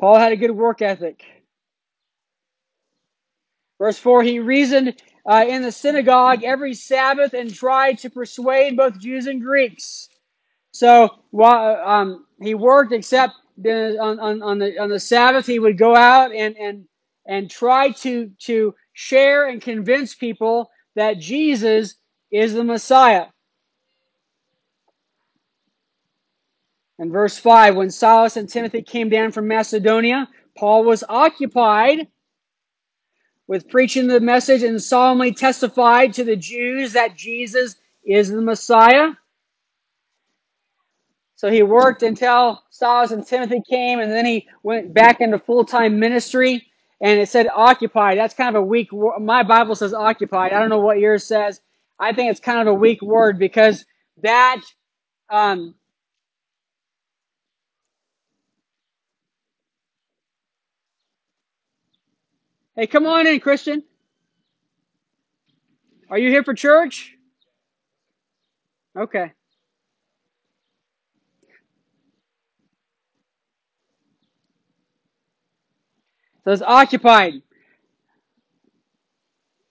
Paul 0.01 0.19
had 0.19 0.33
a 0.33 0.37
good 0.37 0.51
work 0.51 0.83
ethic. 0.83 1.25
Verse 3.79 3.99
4 3.99 4.23
He 4.23 4.39
reasoned 4.39 5.01
uh, 5.29 5.45
in 5.49 5.63
the 5.63 5.73
synagogue 5.73 6.45
every 6.45 6.75
Sabbath 6.75 7.35
and 7.35 7.53
tried 7.53 7.99
to 7.99 8.11
persuade 8.11 8.77
both 8.77 8.99
Jews 8.99 9.27
and 9.27 9.43
Greeks. 9.43 10.09
So 10.73 11.11
while 11.31 11.77
um, 11.89 12.26
he 12.41 12.55
worked, 12.55 12.93
except 12.93 13.35
on, 13.65 14.21
on, 14.21 14.43
on, 14.43 14.59
the 14.59 14.79
on 14.79 14.91
the 14.91 15.01
Sabbath, 15.01 15.47
he 15.47 15.59
would 15.59 15.79
go 15.79 15.97
out 15.97 16.35
and 16.35 16.57
and 16.57 16.85
and 17.27 17.51
try 17.51 17.91
to 17.91 18.31
to 18.41 18.75
share 18.93 19.49
and 19.49 19.61
convince 19.61 20.15
people 20.15 20.71
that 20.95 21.19
Jesus 21.19 21.97
is 22.31 22.55
the 22.55 22.65
Messiah. 22.65 23.27
In 26.99 27.13
verse 27.13 27.37
5, 27.37 27.77
when 27.77 27.91
Silas 27.91 28.39
and 28.39 28.49
Timothy 28.49 28.81
came 28.81 29.11
down 29.11 29.31
from 29.31 29.47
Macedonia, 29.47 30.29
Paul 30.57 30.85
was 30.85 31.05
occupied 31.09 32.09
with 33.47 33.69
preaching 33.69 34.07
the 34.07 34.21
message 34.21 34.63
and 34.63 34.83
solemnly 34.83 35.33
testified 35.33 36.15
to 36.15 36.25
the 36.25 36.37
Jews 36.37 36.95
that 36.95 37.15
Jesus 37.15 37.77
is 38.05 38.31
the 38.31 38.41
Messiah. 38.41 39.11
So 41.37 41.51
he 41.51 41.63
worked 41.63 42.03
until 42.03 42.63
Silas 42.71 43.13
and 43.13 43.27
Timothy 43.27 43.63
came, 43.69 44.01
and 44.01 44.11
then 44.11 44.27
he 44.27 44.49
went 44.63 44.95
back 44.95 45.21
into 45.21 45.39
full 45.39 45.65
time 45.65 46.01
ministry. 46.01 46.67
And 47.01 47.21
it 47.21 47.29
said 47.29 47.49
occupied. 47.55 48.19
That's 48.19 48.35
kind 48.35 48.57
of 48.57 48.63
a 48.63 48.67
weak. 48.67 48.89
My 49.21 49.43
Bible 49.43 49.75
says 49.77 49.95
occupied. 49.95 50.53
I 50.53 50.61
don't 50.61 50.71
know 50.71 50.81
what 50.81 50.99
yours 50.99 51.25
says. 51.25 51.61
I 52.01 52.13
think 52.15 52.31
it's 52.31 52.41
kind 52.41 52.61
of 52.61 52.69
a 52.69 52.75
weak 52.75 53.03
word 53.03 53.39
because 53.39 53.85
that. 54.23 54.63
Um, 55.31 55.75
hey, 62.77 62.87
come 62.87 63.07
on 63.07 63.27
in, 63.27 63.41
Christian. 63.41 63.85
Are 66.11 66.19
you 66.19 66.31
here 66.31 66.45
for 66.45 66.55
church? 66.55 67.15
Okay. 68.97 69.33
So 76.47 76.53
it's 76.53 76.63
occupied. 76.63 77.43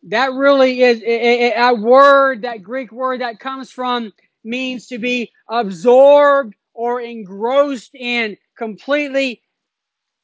That 0.03 0.33
really 0.33 0.81
is 0.81 1.01
a, 1.05 1.73
word, 1.73 2.41
that 2.41 2.63
Greek 2.63 2.91
word 2.91 3.21
that 3.21 3.39
comes 3.39 3.71
from 3.71 4.11
means 4.43 4.87
to 4.87 4.99
be 4.99 5.31
absorbed 5.49 6.53
or 6.73 6.99
engrossed 6.99 7.95
in 7.95 8.35
completely. 8.57 9.41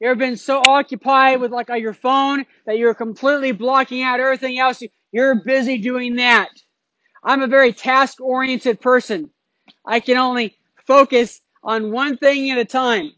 You 0.02 0.10
have 0.10 0.18
been 0.18 0.36
so 0.36 0.62
occupied 0.68 1.40
with 1.40 1.52
like 1.52 1.70
your 1.70 1.94
phone 1.94 2.46
that 2.66 2.78
you're 2.78 2.96
completely 2.96 3.54
blocking 3.54 4.04
out 4.04 4.20
everything 4.20 4.60
else? 4.60 4.84
You're 5.14 5.42
busy 5.46 5.78
doing 5.78 6.18
that. 6.18 6.50
I'm 7.24 7.44
a 7.44 7.48
very 7.48 7.72
task 7.72 8.20
oriented 8.20 8.82
person. 8.82 9.30
I 9.86 10.02
can 10.02 10.18
only 10.18 10.58
focus 10.86 11.40
on 11.64 11.92
one 11.92 12.18
thing 12.18 12.52
at 12.52 12.58
a 12.58 12.66
time. 12.66 13.14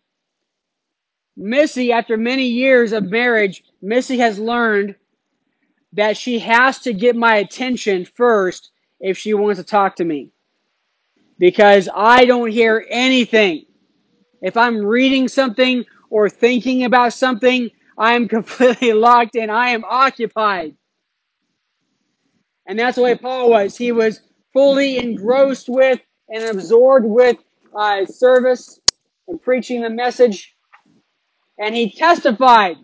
Missy, 1.35 1.91
after 1.91 2.17
many 2.17 2.47
years 2.47 2.93
of 2.93 3.09
marriage, 3.09 3.63
Missy 3.81 4.17
has 4.19 4.39
learned 4.39 4.95
that 5.93 6.17
she 6.17 6.39
has 6.39 6.79
to 6.79 6.93
get 6.93 7.15
my 7.15 7.37
attention 7.37 8.05
first 8.05 8.71
if 8.99 9.17
she 9.17 9.33
wants 9.33 9.59
to 9.59 9.65
talk 9.65 9.95
to 9.97 10.05
me. 10.05 10.31
Because 11.39 11.89
I 11.93 12.25
don't 12.25 12.51
hear 12.51 12.85
anything. 12.89 13.65
If 14.41 14.57
I'm 14.57 14.77
reading 14.77 15.27
something 15.27 15.85
or 16.09 16.29
thinking 16.29 16.83
about 16.83 17.13
something, 17.13 17.69
I 17.97 18.13
am 18.13 18.27
completely 18.29 18.93
locked 18.93 19.35
in. 19.35 19.49
I 19.49 19.69
am 19.69 19.83
occupied. 19.85 20.75
And 22.67 22.79
that's 22.79 22.95
the 22.95 23.03
way 23.03 23.15
Paul 23.15 23.49
was. 23.49 23.77
He 23.77 23.91
was 23.91 24.21
fully 24.53 24.97
engrossed 24.97 25.69
with 25.69 25.99
and 26.29 26.43
absorbed 26.43 27.05
with 27.05 27.37
uh, 27.75 28.05
service 28.05 28.79
and 29.27 29.41
preaching 29.41 29.81
the 29.81 29.89
message. 29.89 30.52
And 31.59 31.75
he 31.75 31.91
testified 31.91 32.77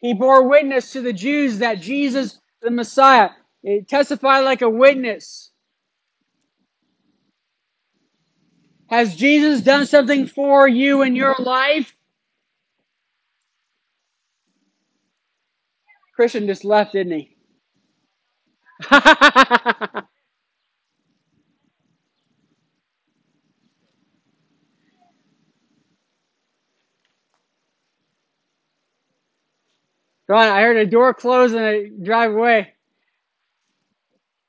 He 0.00 0.14
bore 0.14 0.48
witness 0.48 0.92
to 0.92 1.00
the 1.02 1.12
Jews 1.12 1.58
that 1.58 1.80
Jesus, 1.80 2.38
the 2.62 2.70
Messiah, 2.70 3.30
he 3.62 3.82
testified 3.82 4.44
like 4.44 4.62
a 4.62 4.70
witness. 4.70 5.50
Has 8.88 9.16
Jesus 9.16 9.62
done 9.62 9.86
something 9.86 10.26
for 10.26 10.68
you 10.68 11.02
in 11.02 11.16
your 11.16 11.36
life? 11.38 11.94
Christian 16.16 16.46
just 16.48 16.64
left, 16.64 16.92
didn't 16.94 17.12
he? 17.20 17.36
Come 30.28 30.36
on, 30.38 30.48
I 30.48 30.60
heard 30.60 30.76
a 30.76 30.86
door 30.86 31.14
close 31.14 31.52
and 31.52 31.64
I 31.64 31.88
drive 32.02 32.32
away. 32.32 32.74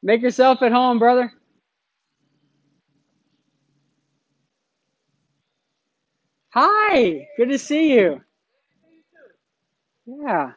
Make 0.04 0.22
yourself 0.22 0.62
at 0.62 0.72
home, 0.74 1.00
brother. 1.00 1.32
Hi, 6.50 7.28
good 7.38 7.50
to 7.50 7.60
see 7.60 7.94
you. 7.94 8.22
Yeah. 10.06 10.52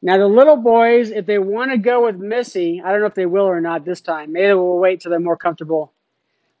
Now 0.00 0.18
the 0.18 0.26
little 0.26 0.56
boys, 0.56 1.10
if 1.10 1.26
they 1.26 1.38
want 1.38 1.70
to 1.72 1.78
go 1.78 2.06
with 2.06 2.16
Missy, 2.16 2.82
I 2.84 2.90
don't 2.90 3.00
know 3.00 3.06
if 3.06 3.14
they 3.14 3.26
will 3.26 3.44
or 3.44 3.60
not 3.60 3.84
this 3.84 4.00
time. 4.00 4.32
Maybe 4.32 4.54
we'll 4.54 4.78
wait 4.78 5.00
till 5.00 5.10
they're 5.10 5.20
more 5.20 5.36
comfortable. 5.36 5.92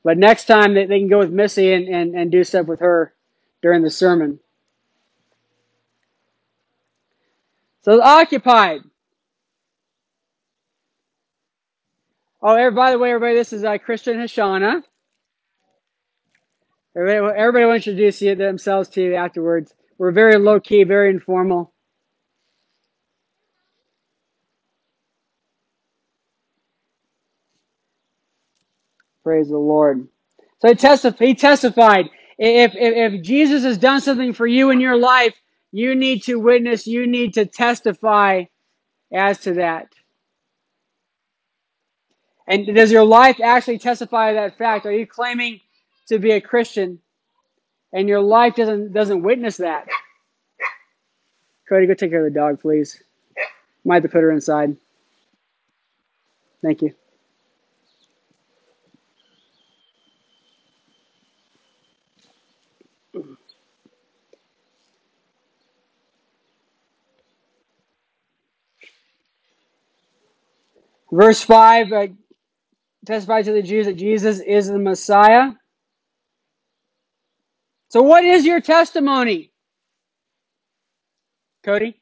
But 0.04 0.18
next 0.18 0.46
time 0.46 0.74
they, 0.74 0.86
they 0.86 0.98
can 0.98 1.08
go 1.08 1.18
with 1.18 1.30
Missy 1.30 1.72
and, 1.72 1.88
and, 1.88 2.14
and 2.14 2.32
do 2.32 2.44
stuff 2.44 2.66
with 2.66 2.80
her 2.80 3.12
during 3.62 3.82
the 3.82 3.90
sermon. 3.90 4.40
So 7.82 8.00
occupied. 8.00 8.82
Oh, 12.40 12.70
by 12.72 12.90
the 12.90 12.98
way, 12.98 13.12
everybody, 13.12 13.34
this 13.36 13.52
is 13.52 13.64
uh, 13.64 13.78
Christian 13.78 14.16
Hashana. 14.16 14.82
Everybody, 16.96 17.38
everybody 17.38 17.64
will 17.64 17.74
introduce 17.74 18.20
you, 18.20 18.34
themselves 18.34 18.88
to 18.90 19.02
you 19.02 19.14
afterwards. 19.14 19.72
We're 19.96 20.10
very 20.10 20.36
low 20.38 20.58
key, 20.58 20.82
very 20.84 21.10
informal. 21.10 21.71
Praise 29.24 29.48
the 29.48 29.58
Lord. 29.58 30.08
So 30.60 30.68
he, 30.68 30.74
testif- 30.74 31.18
he 31.18 31.34
testified. 31.34 32.10
If, 32.38 32.74
if, 32.74 33.14
if 33.14 33.22
Jesus 33.22 33.64
has 33.64 33.78
done 33.78 34.00
something 34.00 34.32
for 34.32 34.46
you 34.46 34.70
in 34.70 34.80
your 34.80 34.96
life, 34.96 35.34
you 35.72 35.94
need 35.94 36.22
to 36.24 36.36
witness, 36.36 36.86
you 36.86 37.06
need 37.06 37.34
to 37.34 37.46
testify 37.46 38.44
as 39.12 39.38
to 39.40 39.54
that. 39.54 39.88
And 42.46 42.66
does 42.74 42.92
your 42.92 43.04
life 43.04 43.40
actually 43.42 43.78
testify 43.78 44.30
to 44.32 44.34
that 44.34 44.58
fact? 44.58 44.86
Are 44.86 44.92
you 44.92 45.06
claiming 45.06 45.60
to 46.08 46.18
be 46.18 46.32
a 46.32 46.40
Christian 46.40 46.98
and 47.92 48.08
your 48.08 48.20
life 48.20 48.56
doesn't 48.56 48.92
doesn't 48.92 49.22
witness 49.22 49.58
that? 49.58 49.88
Cody, 51.68 51.86
go 51.86 51.94
take 51.94 52.10
care 52.10 52.26
of 52.26 52.32
the 52.32 52.38
dog, 52.38 52.60
please. 52.60 53.02
Might 53.84 53.96
have 53.96 54.02
to 54.04 54.08
put 54.10 54.22
her 54.22 54.32
inside. 54.32 54.76
Thank 56.62 56.82
you. 56.82 56.94
Verse 71.12 71.42
5 71.42 71.92
uh, 71.92 72.06
testifies 73.06 73.44
to 73.44 73.52
the 73.52 73.62
Jews 73.62 73.86
that 73.86 73.96
Jesus 73.96 74.40
is 74.40 74.68
the 74.68 74.78
Messiah. 74.78 75.52
So, 77.90 78.02
what 78.02 78.24
is 78.24 78.46
your 78.46 78.60
testimony, 78.62 79.52
Cody? 81.64 82.00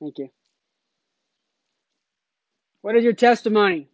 Thank 0.00 0.18
you. 0.18 0.28
What 2.82 2.96
is 2.96 3.04
your 3.04 3.12
testimony? 3.12 3.88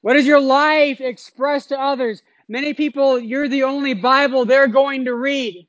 What 0.00 0.16
is 0.16 0.26
your 0.26 0.40
life 0.40 1.00
expressed 1.00 1.70
to 1.70 1.80
others? 1.80 2.22
Many 2.52 2.74
people, 2.74 3.18
you're 3.18 3.48
the 3.48 3.62
only 3.62 3.94
Bible 3.94 4.44
they're 4.44 4.68
going 4.68 5.06
to 5.06 5.14
read. 5.14 5.66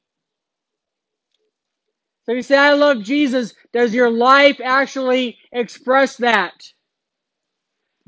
So 2.25 2.33
you 2.33 2.41
say, 2.41 2.57
I 2.57 2.73
love 2.73 3.01
Jesus. 3.01 3.53
Does 3.71 3.93
your 3.93 4.09
life 4.09 4.59
actually 4.61 5.37
express 5.53 6.17
that? 6.17 6.51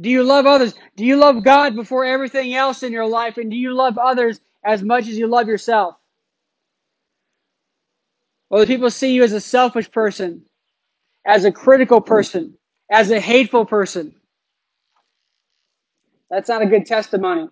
Do 0.01 0.09
you 0.09 0.23
love 0.23 0.45
others? 0.45 0.73
Do 0.97 1.05
you 1.05 1.15
love 1.15 1.41
God 1.41 1.73
before 1.73 2.03
everything 2.03 2.53
else 2.53 2.83
in 2.83 2.91
your 2.91 3.07
life? 3.07 3.37
And 3.37 3.49
do 3.49 3.55
you 3.55 3.73
love 3.73 3.97
others 3.97 4.41
as 4.65 4.83
much 4.83 5.07
as 5.07 5.17
you 5.17 5.27
love 5.27 5.47
yourself? 5.47 5.95
Or 8.49 8.59
do 8.59 8.65
people 8.65 8.91
see 8.91 9.13
you 9.13 9.23
as 9.23 9.31
a 9.31 9.39
selfish 9.39 9.89
person, 9.89 10.41
as 11.25 11.45
a 11.45 11.51
critical 11.53 12.01
person, 12.01 12.57
as 12.91 13.09
a 13.09 13.21
hateful 13.21 13.65
person? 13.65 14.15
That's 16.29 16.49
not 16.49 16.61
a 16.61 16.65
good 16.65 16.85
testimony. 16.85 17.47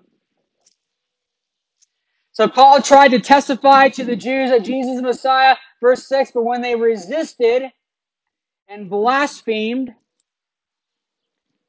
So 2.34 2.48
Paul 2.48 2.82
tried 2.82 3.10
to 3.10 3.20
testify 3.20 3.90
to 3.90 4.04
the 4.04 4.16
Jews 4.16 4.50
that 4.50 4.64
Jesus 4.64 4.94
is 4.94 4.98
the 4.98 5.04
Messiah, 5.04 5.56
verse 5.80 6.08
6, 6.08 6.32
but 6.32 6.44
when 6.44 6.62
they 6.64 6.76
resisted 6.76 7.64
and 8.68 8.90
blasphemed, 8.90 9.94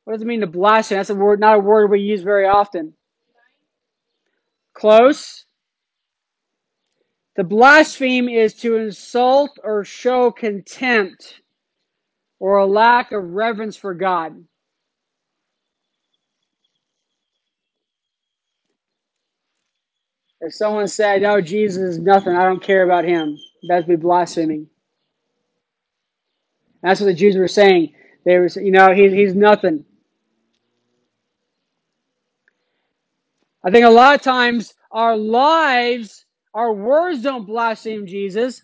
what 0.05 0.14
does 0.14 0.22
it 0.22 0.27
mean 0.27 0.40
to 0.40 0.46
blaspheme? 0.46 0.98
That's 0.98 1.11
a 1.11 1.14
word, 1.14 1.38
not 1.38 1.57
a 1.57 1.61
word 1.61 1.90
we 1.90 2.00
use 2.00 2.22
very 2.22 2.46
often. 2.46 2.94
Close. 4.72 5.44
To 7.37 7.44
blaspheme 7.44 8.29
is 8.29 8.55
to 8.57 8.77
insult 8.77 9.59
or 9.62 9.85
show 9.85 10.31
contempt 10.31 11.40
or 12.38 12.57
a 12.57 12.66
lack 12.66 13.12
of 13.12 13.22
reverence 13.22 13.77
for 13.77 13.92
God. 13.92 14.44
If 20.45 20.55
someone 20.55 20.89
said, 20.89 21.25
"Oh, 21.25 21.41
Jesus 21.41 21.83
is 21.83 21.99
nothing. 21.99 22.37
I 22.37 22.45
don't 22.45 22.63
care 22.63 22.85
about 22.85 23.05
him," 23.05 23.39
that'd 23.69 23.87
be 23.87 23.97
blaspheming. 23.97 24.69
That's 26.83 27.01
what 27.01 27.07
the 27.07 27.15
Jews 27.15 27.37
were 27.37 27.49
saying. 27.49 27.95
They 28.27 28.39
were, 28.39 28.49
saying, 28.49 28.67
you 28.67 28.73
know, 28.73 28.93
he, 28.93 29.09
he's 29.09 29.35
nothing. 29.35 29.87
I 33.65 33.71
think 33.71 33.87
a 33.87 33.91
lot 33.91 34.15
of 34.15 34.21
times 34.21 34.75
our 34.91 35.17
lives, 35.17 36.27
our 36.53 36.73
words 36.73 37.23
don't 37.23 37.47
blaspheme 37.47 38.07
Jesus. 38.07 38.63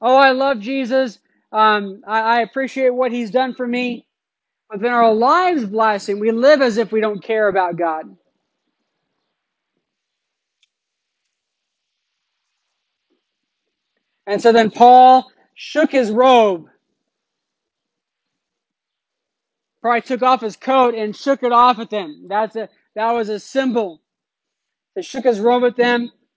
Oh, 0.00 0.16
I 0.16 0.32
love 0.32 0.58
Jesus. 0.58 1.20
Um, 1.52 2.02
I, 2.06 2.20
I 2.20 2.40
appreciate 2.40 2.90
what 2.90 3.12
he's 3.12 3.30
done 3.30 3.54
for 3.54 3.66
me. 3.66 4.06
But 4.68 4.80
then 4.80 4.92
our 4.92 5.14
lives 5.14 5.64
blaspheme. 5.64 6.18
We 6.18 6.32
live 6.32 6.60
as 6.60 6.76
if 6.76 6.92
we 6.92 7.00
don't 7.00 7.22
care 7.22 7.48
about 7.48 7.76
God. 7.76 8.16
And 14.28 14.42
so 14.42 14.52
then 14.52 14.72
Paul 14.72 15.32
shook 15.56 15.92
his 15.92 16.12
robe, 16.12 16.68
probably 19.82 20.02
took 20.02 20.22
off 20.22 20.42
his 20.42 20.56
coat 20.56 20.94
and 20.94 21.16
shook 21.16 21.44
it 21.44 21.52
off 21.52 21.80
at 21.80 21.90
them. 21.90 22.26
That's 22.28 22.56
a 22.56 22.70
that 22.96 23.12
was 23.12 23.30
a 23.30 23.40
symbol. 23.40 24.02
He 24.96 25.02
shook 25.02 25.24
his 25.24 25.40
robe 25.40 25.64
at 25.64 25.76
them. 25.76 26.02
And 26.02 26.28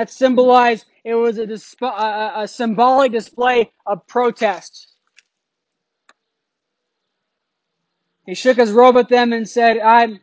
that 0.00 0.10
symbolized 0.10 0.86
it 1.04 1.14
was 1.14 1.38
a, 1.38 1.46
disp- 1.46 1.82
a, 1.82 2.32
a 2.36 2.48
symbolic 2.48 3.12
display 3.12 3.70
of 3.86 4.06
protest. 4.08 4.94
He 8.26 8.34
shook 8.34 8.58
his 8.58 8.72
robe 8.72 8.98
at 8.98 9.08
them 9.08 9.32
and 9.32 9.48
said, 9.48 9.78
"I'm." 9.80 10.20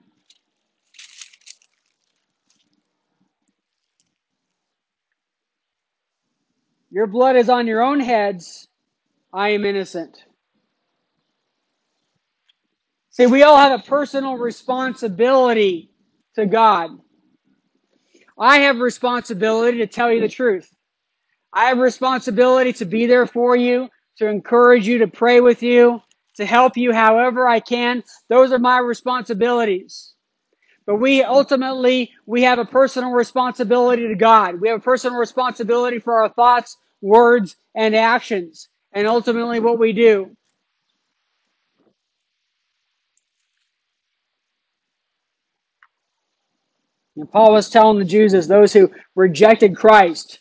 Your 6.93 7.07
blood 7.07 7.35
is 7.35 7.49
on 7.49 7.65
your 7.65 7.81
own 7.81 7.99
heads. 7.99 8.67
I 9.33 9.49
am 9.49 9.65
innocent. 9.65 10.23
See, 13.09 13.25
we 13.25 13.41
all 13.41 13.57
have 13.57 13.79
a 13.79 13.83
personal 13.83 14.37
responsibility 14.37 15.89
to 16.35 16.45
God. 16.45 16.91
I 18.39 18.59
have 18.59 18.77
responsibility 18.77 19.79
to 19.79 19.87
tell 19.87 20.13
you 20.13 20.21
the 20.21 20.29
truth. 20.29 20.69
I 21.51 21.65
have 21.65 21.79
responsibility 21.79 22.73
to 22.73 22.85
be 22.85 23.07
there 23.07 23.25
for 23.25 23.55
you, 23.55 23.89
to 24.17 24.27
encourage 24.27 24.87
you, 24.87 24.99
to 24.99 25.07
pray 25.07 25.41
with 25.41 25.63
you, 25.63 25.99
to 26.35 26.45
help 26.45 26.77
you 26.77 26.93
however 26.93 27.47
I 27.47 27.59
can. 27.59 28.03
Those 28.29 28.51
are 28.51 28.59
my 28.59 28.77
responsibilities. 28.77 30.12
But 30.85 30.95
we 30.97 31.23
ultimately, 31.23 32.11
we 32.25 32.43
have 32.43 32.59
a 32.59 32.65
personal 32.65 33.11
responsibility 33.11 34.07
to 34.07 34.15
God. 34.15 34.59
We 34.59 34.67
have 34.69 34.79
a 34.79 34.83
personal 34.83 35.17
responsibility 35.17 35.99
for 35.99 36.21
our 36.21 36.29
thoughts, 36.29 36.77
words, 37.01 37.55
and 37.75 37.95
actions. 37.95 38.67
And 38.91 39.07
ultimately 39.07 39.59
what 39.59 39.79
we 39.79 39.93
do. 39.93 40.35
And 47.15 47.31
Paul 47.31 47.53
was 47.53 47.69
telling 47.69 47.99
the 47.99 48.05
Jews 48.05 48.33
as 48.33 48.47
those 48.47 48.73
who 48.73 48.91
rejected 49.15 49.75
Christ, 49.75 50.39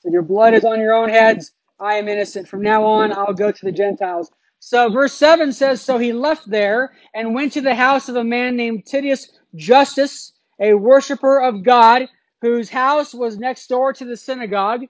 said, 0.00 0.12
Your 0.12 0.22
blood 0.22 0.54
is 0.54 0.64
on 0.64 0.80
your 0.80 0.94
own 0.94 1.08
heads. 1.08 1.52
I 1.80 1.94
am 1.94 2.08
innocent. 2.08 2.48
From 2.48 2.62
now 2.62 2.84
on, 2.84 3.12
I'll 3.12 3.34
go 3.34 3.50
to 3.52 3.64
the 3.64 3.72
Gentiles. 3.72 4.30
So 4.60 4.90
verse 4.90 5.12
7 5.12 5.52
says, 5.52 5.80
So 5.80 5.98
he 5.98 6.12
left 6.12 6.48
there 6.48 6.92
and 7.14 7.34
went 7.34 7.52
to 7.52 7.60
the 7.60 7.74
house 7.74 8.08
of 8.08 8.16
a 8.16 8.24
man 8.24 8.56
named 8.56 8.86
Titius 8.86 9.37
Justus, 9.54 10.32
a 10.60 10.74
worshiper 10.74 11.40
of 11.40 11.62
God, 11.62 12.08
whose 12.40 12.68
house 12.68 13.14
was 13.14 13.38
next 13.38 13.68
door 13.68 13.92
to 13.92 14.04
the 14.04 14.16
synagogue. 14.16 14.82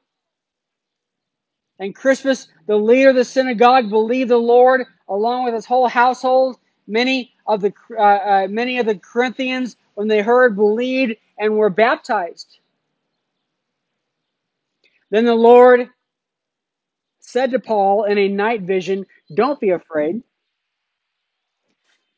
And 1.79 1.95
Crispus, 1.95 2.49
the 2.67 2.77
leader 2.77 3.11
of 3.11 3.17
the 3.17 3.25
synagogue, 3.25 3.89
believed 3.89 4.31
the 4.31 4.37
Lord 4.37 4.85
along 5.09 5.45
with 5.45 5.55
his 5.55 5.67
whole 5.67 5.89
household. 5.89 6.59
Many 6.87 7.33
of 7.47 7.61
the 7.61 7.73
uh, 7.97 8.03
uh, 8.03 8.47
many 8.51 8.79
of 8.79 8.87
the 8.87 8.97
Corinthians, 8.97 9.77
when 9.95 10.09
they 10.09 10.23
heard, 10.23 10.57
believed 10.57 11.15
and 11.39 11.57
were 11.57 11.71
baptized. 11.71 12.59
Then 15.11 15.25
the 15.25 15.35
Lord 15.35 15.89
said 17.21 17.51
to 17.51 17.59
Paul 17.59 18.05
in 18.05 18.19
a 18.19 18.29
night 18.29 18.63
vision, 18.63 19.07
Don't 19.35 19.61
be 19.61 19.71
afraid, 19.71 20.23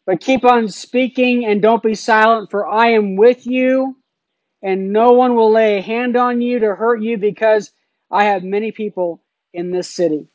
but 0.07 0.21
keep 0.21 0.45
on 0.45 0.69
speaking 0.69 1.45
and 1.47 1.63
don't 1.63 1.83
be 1.83 1.95
silent, 1.95 2.51
for 2.51 2.67
I 2.67 2.89
am 2.89 3.17
with 3.17 3.47
you, 3.47 3.97
and 4.63 4.93
no 4.93 5.13
one 5.13 5.35
will 5.35 5.51
lay 5.51 5.79
a 5.79 5.83
hand 5.83 6.17
on 6.17 6.41
you 6.41 6.59
to 6.59 6.75
hurt 6.75 7.03
you 7.03 7.19
because 7.19 7.73
I 8.11 8.25
have 8.25 8.43
many 8.43 8.73
people 8.73 9.23
in 9.53 9.71
this 9.71 9.89
city. 9.89 10.29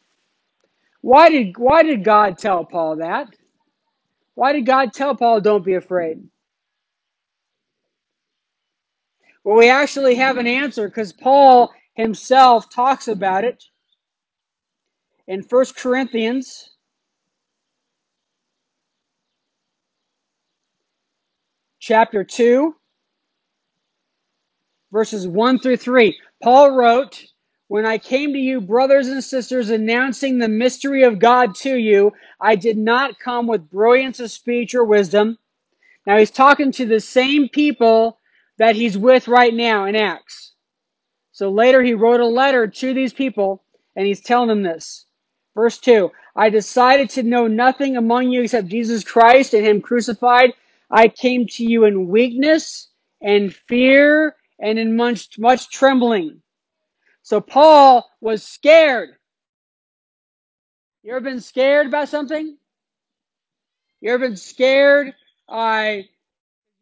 Why 1.01 1.30
did, 1.30 1.58
why 1.58 1.84
did 1.84 2.04
God 2.04 2.38
tell 2.38 2.65
Paul 2.65 2.97
that? 2.97 3.28
Why 4.34 4.54
did 4.54 4.65
God 4.65 4.93
tell 4.93 5.15
Paul, 5.15 5.41
Don't 5.41 5.63
be 5.63 5.75
afraid? 5.75 6.28
Well, 9.43 9.58
we 9.58 9.69
actually 9.69 10.15
have 10.15 10.38
an 10.38 10.47
answer 10.47 10.88
because 10.88 11.13
Paul 11.13 11.71
himself 11.93 12.69
talks 12.69 13.08
about 13.08 13.43
it 13.43 13.63
in 15.28 15.41
1 15.41 15.65
Corinthians 15.78 16.71
chapter 21.86 22.24
2 22.24 22.76
verses 24.91 25.28
1 25.28 25.60
through 25.60 25.78
3. 25.78 26.17
Paul 26.41 26.71
wrote, 26.71 27.24
When 27.67 27.86
I 27.86 28.00
came 28.00 28.34
to 28.34 28.39
you, 28.39 28.60
brothers 28.60 29.08
and 29.08 29.24
sisters, 29.24 29.69
announcing 29.69 30.39
the 30.39 30.48
mystery 30.48 31.04
of 31.04 31.19
God 31.19 31.54
to 31.58 31.76
you, 31.76 32.12
I 32.41 32.56
did 32.56 32.76
not 32.76 33.19
come 33.19 33.45
with 33.45 33.69
brilliance 33.69 34.19
of 34.19 34.32
speech 34.32 34.74
or 34.74 34.84
wisdom. 34.84 35.38
Now 36.08 36.17
he's 36.17 36.32
talking 36.32 36.71
to 36.71 36.88
the 36.88 37.00
same 37.00 37.50
people 37.50 38.17
that 38.58 38.76
he's 38.76 38.98
with 38.98 39.28
right 39.28 39.54
now 39.54 39.86
in 39.86 39.95
Acts. 39.95 40.54
So 41.34 41.52
later 41.52 41.84
he 41.84 41.93
wrote 41.93 42.19
a 42.19 42.26
letter 42.26 42.65
to 42.65 42.93
these 42.95 43.13
people 43.13 43.63
and 43.95 44.08
he's 44.08 44.21
telling 44.21 44.50
them 44.50 44.63
this. 44.63 45.06
Verse 45.54 45.78
2 45.78 46.12
I 46.36 46.50
decided 46.50 47.12
to 47.12 47.21
know 47.21 47.45
nothing 47.45 47.95
among 47.95 48.32
you 48.32 48.41
except 48.41 48.69
Jesus 48.69 49.04
Christ 49.04 49.54
and 49.54 49.63
Him 49.63 49.82
crucified. 49.82 50.54
I 50.91 51.08
came 51.08 51.48
to 51.48 51.63
you 51.63 51.86
in 51.86 52.08
weakness 52.08 52.89
and 53.21 53.54
fear 53.54 54.36
and 54.60 54.80
in 54.80 54.95
much, 54.95 55.38
much 55.39 55.69
trembling. 55.69 56.41
So 57.24 57.41
Paul 57.41 58.10
was 58.21 58.43
scared. 58.43 59.10
You 61.04 61.12
ever 61.12 61.21
been 61.21 61.41
scared 61.41 61.88
about 61.88 62.10
something? 62.10 62.58
You 64.02 64.12
ever 64.13 64.28
been 64.28 64.38
scared? 64.38 65.13
I 65.50 66.08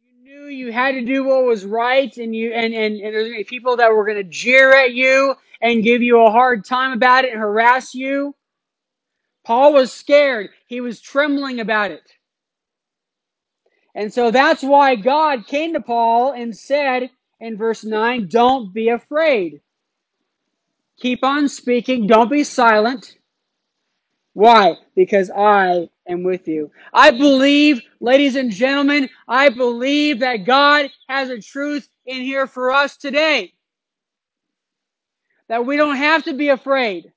you 0.01 0.23
knew 0.23 0.47
you 0.47 0.71
had 0.71 0.93
to 0.93 1.05
do 1.05 1.23
what 1.23 1.45
was 1.45 1.65
right, 1.65 2.15
and 2.17 2.35
you 2.35 2.53
and 2.53 2.73
and, 2.73 2.95
and 2.95 3.13
there's 3.13 3.27
gonna 3.27 3.37
be 3.39 3.43
people 3.45 3.77
that 3.77 3.91
were 3.91 4.13
to 4.13 4.23
jeer 4.23 4.73
at 4.73 4.93
you 4.93 5.35
and 5.61 5.83
give 5.83 6.01
you 6.01 6.21
a 6.21 6.31
hard 6.31 6.65
time 6.65 6.93
about 6.93 7.25
it 7.25 7.31
and 7.31 7.39
harass 7.41 7.93
you. 7.93 8.35
Paul 9.45 9.73
was 9.73 9.91
scared. 9.91 10.49
He 10.67 10.81
was 10.81 11.01
trembling 11.01 11.59
about 11.59 11.91
it. 11.91 12.03
And 13.95 14.13
so 14.13 14.31
that's 14.31 14.63
why 14.63 14.95
God 14.95 15.45
came 15.47 15.73
to 15.73 15.81
Paul 15.81 16.31
and 16.31 16.55
said 16.55 17.09
in 17.39 17.57
verse 17.57 17.83
9, 17.83 18.27
Don't 18.27 18.73
be 18.73 18.89
afraid. 18.89 19.61
Keep 20.99 21.23
on 21.23 21.49
speaking. 21.49 22.07
Don't 22.07 22.31
be 22.31 22.43
silent. 22.43 23.17
Why? 24.33 24.77
Because 24.95 25.29
I 25.29 25.89
am 26.07 26.23
with 26.23 26.47
you. 26.47 26.71
I 26.93 27.11
believe, 27.11 27.81
ladies 27.99 28.35
and 28.35 28.51
gentlemen, 28.51 29.09
I 29.27 29.49
believe 29.49 30.19
that 30.19 30.45
God 30.45 30.89
has 31.07 31.29
a 31.29 31.39
truth 31.39 31.87
in 32.05 32.21
here 32.21 32.47
for 32.47 32.71
us 32.71 32.97
today. 32.97 33.53
That 35.49 35.65
we 35.65 35.77
don't 35.77 35.97
have 35.97 36.23
to 36.23 36.33
be 36.33 36.49
afraid. 36.49 37.11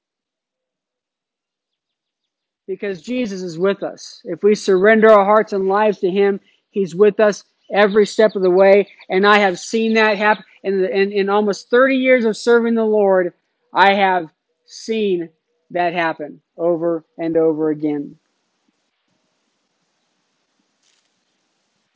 Because 2.67 3.01
Jesus 3.01 3.43
is 3.43 3.59
with 3.59 3.83
us. 3.83 4.21
If 4.25 4.43
we 4.43 4.55
surrender 4.55 5.11
our 5.11 5.25
hearts 5.25 5.53
and 5.53 5.69
lives 5.69 6.01
to 6.01 6.11
Him, 6.11 6.41
He's 6.77 6.95
with 6.95 7.21
us 7.21 7.43
every 7.73 8.05
step 8.05 8.37
of 8.37 8.43
the 8.43 8.51
way. 8.51 8.87
And 9.09 9.27
I 9.27 9.39
have 9.39 9.59
seen 9.59 9.95
that 9.95 10.19
happen 10.19 10.45
in, 10.62 10.85
in, 10.85 11.11
in 11.11 11.31
almost 11.31 11.71
30 11.71 11.97
years 11.97 12.27
of 12.27 12.37
serving 12.37 12.75
the 12.75 12.85
Lord. 12.85 13.33
I 13.73 13.95
have 13.95 14.29
seen 14.67 15.31
that 15.71 15.95
happen 15.95 16.43
over 16.59 17.03
and 17.17 17.35
over 17.39 17.71
again. 17.71 18.17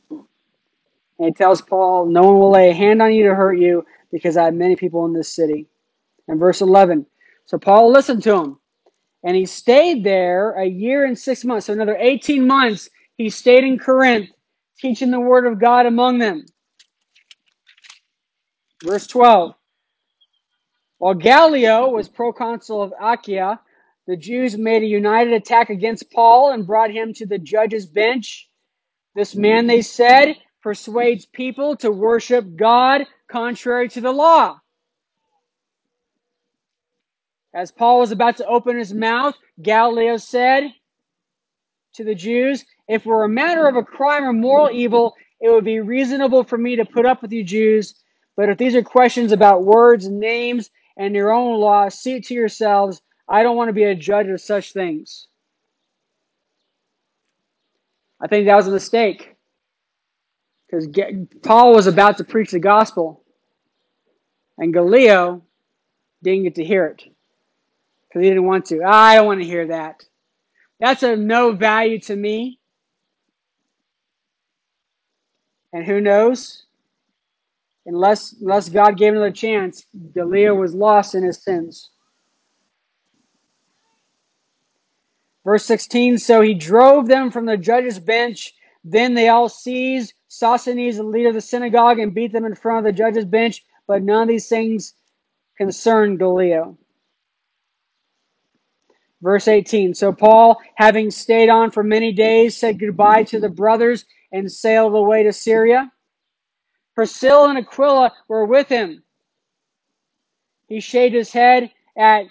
And 0.09 1.27
he 1.27 1.31
tells 1.31 1.61
Paul, 1.61 2.07
No 2.07 2.23
one 2.23 2.39
will 2.39 2.49
lay 2.49 2.71
a 2.71 2.73
hand 2.73 3.03
on 3.03 3.13
you 3.13 3.25
to 3.25 3.35
hurt 3.35 3.59
you 3.59 3.85
because 4.11 4.35
I 4.35 4.45
have 4.45 4.55
many 4.55 4.75
people 4.75 5.05
in 5.05 5.13
this 5.13 5.31
city. 5.31 5.67
And 6.27 6.39
verse 6.39 6.61
11. 6.61 7.05
So 7.45 7.59
Paul 7.59 7.91
listened 7.91 8.23
to 8.23 8.35
him. 8.35 8.57
And 9.23 9.37
he 9.37 9.45
stayed 9.45 10.03
there 10.03 10.53
a 10.53 10.65
year 10.65 11.05
and 11.05 11.15
six 11.15 11.45
months. 11.45 11.67
So 11.67 11.73
another 11.73 11.97
18 11.99 12.47
months, 12.47 12.89
he 13.19 13.29
stayed 13.29 13.63
in 13.63 13.77
Corinth, 13.77 14.31
teaching 14.81 15.11
the 15.11 15.19
word 15.19 15.45
of 15.45 15.59
God 15.59 15.85
among 15.85 16.17
them. 16.17 16.45
Verse 18.83 19.05
12. 19.07 19.53
While 20.97 21.13
Gallio 21.13 21.89
was 21.89 22.09
proconsul 22.09 22.81
of 22.81 22.93
Achaia, 22.99 23.59
the 24.07 24.17
Jews 24.17 24.57
made 24.57 24.81
a 24.81 24.87
united 24.87 25.33
attack 25.33 25.69
against 25.69 26.11
Paul 26.11 26.51
and 26.51 26.65
brought 26.65 26.91
him 26.91 27.13
to 27.15 27.25
the 27.25 27.37
judge's 27.37 27.85
bench. 27.85 28.49
This 29.15 29.35
man, 29.35 29.67
they 29.67 29.81
said, 29.81 30.35
persuades 30.63 31.25
people 31.25 31.75
to 31.77 31.91
worship 31.91 32.55
God 32.55 33.05
contrary 33.29 33.89
to 33.89 34.01
the 34.01 34.11
law. 34.11 34.59
As 37.53 37.71
Paul 37.71 37.99
was 37.99 38.11
about 38.11 38.37
to 38.37 38.47
open 38.47 38.77
his 38.77 38.93
mouth, 38.93 39.35
Gallio 39.61 40.17
said 40.17 40.63
to 41.95 42.03
the 42.03 42.15
Jews, 42.15 42.63
If 42.87 43.05
it 43.05 43.09
were 43.09 43.23
a 43.23 43.29
matter 43.29 43.67
of 43.67 43.75
a 43.75 43.83
crime 43.83 44.23
or 44.23 44.33
moral 44.33 44.69
evil, 44.71 45.15
it 45.39 45.49
would 45.49 45.65
be 45.65 45.79
reasonable 45.79 46.43
for 46.43 46.57
me 46.57 46.75
to 46.75 46.85
put 46.85 47.05
up 47.05 47.21
with 47.21 47.31
you 47.31 47.43
Jews. 47.43 47.95
But 48.35 48.49
if 48.49 48.57
these 48.57 48.75
are 48.75 48.83
questions 48.83 49.31
about 49.31 49.63
words 49.63 50.05
and 50.05 50.19
names 50.19 50.69
and 50.97 51.15
your 51.15 51.31
own 51.31 51.59
law, 51.59 51.89
see 51.89 52.15
it 52.15 52.25
to 52.25 52.33
yourselves. 52.33 53.01
I 53.27 53.43
don't 53.43 53.55
want 53.55 53.69
to 53.69 53.73
be 53.73 53.83
a 53.83 53.95
judge 53.95 54.27
of 54.27 54.41
such 54.41 54.73
things. 54.73 55.27
I 58.21 58.27
think 58.27 58.45
that 58.45 58.55
was 58.55 58.67
a 58.67 58.71
mistake 58.71 59.35
because 60.71 60.87
Paul 61.41 61.73
was 61.73 61.87
about 61.87 62.17
to 62.17 62.23
preach 62.23 62.51
the 62.51 62.59
gospel, 62.59 63.23
and 64.57 64.73
Gallio 64.73 65.43
didn't 66.23 66.43
get 66.43 66.55
to 66.55 66.63
hear 66.63 66.85
it 66.85 67.03
because 68.07 68.21
he 68.21 68.29
didn't 68.29 68.45
want 68.45 68.65
to. 68.67 68.83
I 68.83 69.15
don't 69.15 69.25
want 69.25 69.41
to 69.41 69.47
hear 69.47 69.67
that. 69.67 70.05
That's 70.79 71.03
of 71.03 71.19
no 71.19 71.51
value 71.51 71.99
to 72.01 72.15
me. 72.15 72.59
And 75.73 75.85
who 75.85 76.01
knows? 76.01 76.63
Unless 77.85 78.33
unless 78.41 78.69
God 78.69 78.97
gave 78.97 79.13
another 79.13 79.31
chance, 79.31 79.85
Gallio 80.13 80.53
was 80.55 80.73
lost 80.73 81.15
in 81.15 81.23
his 81.23 81.41
sins. 81.41 81.89
Verse 85.43 85.65
16, 85.65 86.19
so 86.19 86.41
he 86.41 86.53
drove 86.53 87.07
them 87.07 87.31
from 87.31 87.45
the 87.45 87.57
judge's 87.57 87.97
bench. 87.99 88.53
Then 88.83 89.15
they 89.15 89.29
all 89.29 89.49
seized 89.49 90.13
Sosthenes, 90.27 90.97
the 90.97 91.03
leader 91.03 91.29
of 91.29 91.35
the 91.35 91.41
synagogue, 91.41 91.99
and 91.99 92.13
beat 92.13 92.31
them 92.31 92.45
in 92.45 92.53
front 92.53 92.79
of 92.79 92.83
the 92.83 92.97
judge's 92.97 93.25
bench. 93.25 93.63
But 93.87 94.03
none 94.03 94.23
of 94.23 94.27
these 94.27 94.47
things 94.47 94.93
concerned 95.57 96.19
Gallio. 96.19 96.77
Verse 99.21 99.47
18, 99.47 99.93
so 99.93 100.11
Paul, 100.11 100.59
having 100.75 101.11
stayed 101.11 101.49
on 101.49 101.69
for 101.71 101.83
many 101.83 102.11
days, 102.11 102.57
said 102.57 102.79
goodbye 102.79 103.23
to 103.25 103.39
the 103.39 103.49
brothers 103.49 104.05
and 104.31 104.51
sailed 104.51 104.95
away 104.95 105.23
to 105.23 105.33
Syria. 105.33 105.91
Priscilla 106.95 107.49
and 107.49 107.59
Aquila 107.59 108.11
were 108.27 108.45
with 108.45 108.67
him. 108.67 109.03
He 110.67 110.79
shaved 110.79 111.13
his 111.13 111.31
head 111.31 111.71
at 111.97 112.25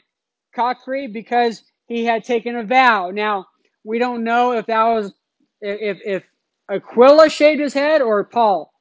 Cenchreae 0.57 1.13
because 1.13 1.63
he 1.87 2.05
had 2.05 2.25
taken 2.25 2.57
a 2.57 2.65
vow. 2.65 3.11
Now, 3.11 3.47
we 3.85 3.99
don't 3.99 4.25
know 4.25 4.53
if 4.53 4.67
that 4.67 4.85
was 4.85 5.13
if 5.61 5.99
if 6.05 6.25
Aquila 6.71 7.29
shaved 7.31 7.61
his 7.61 7.75
head 7.75 8.03
or 8.03 8.25
Paul. 8.25 8.73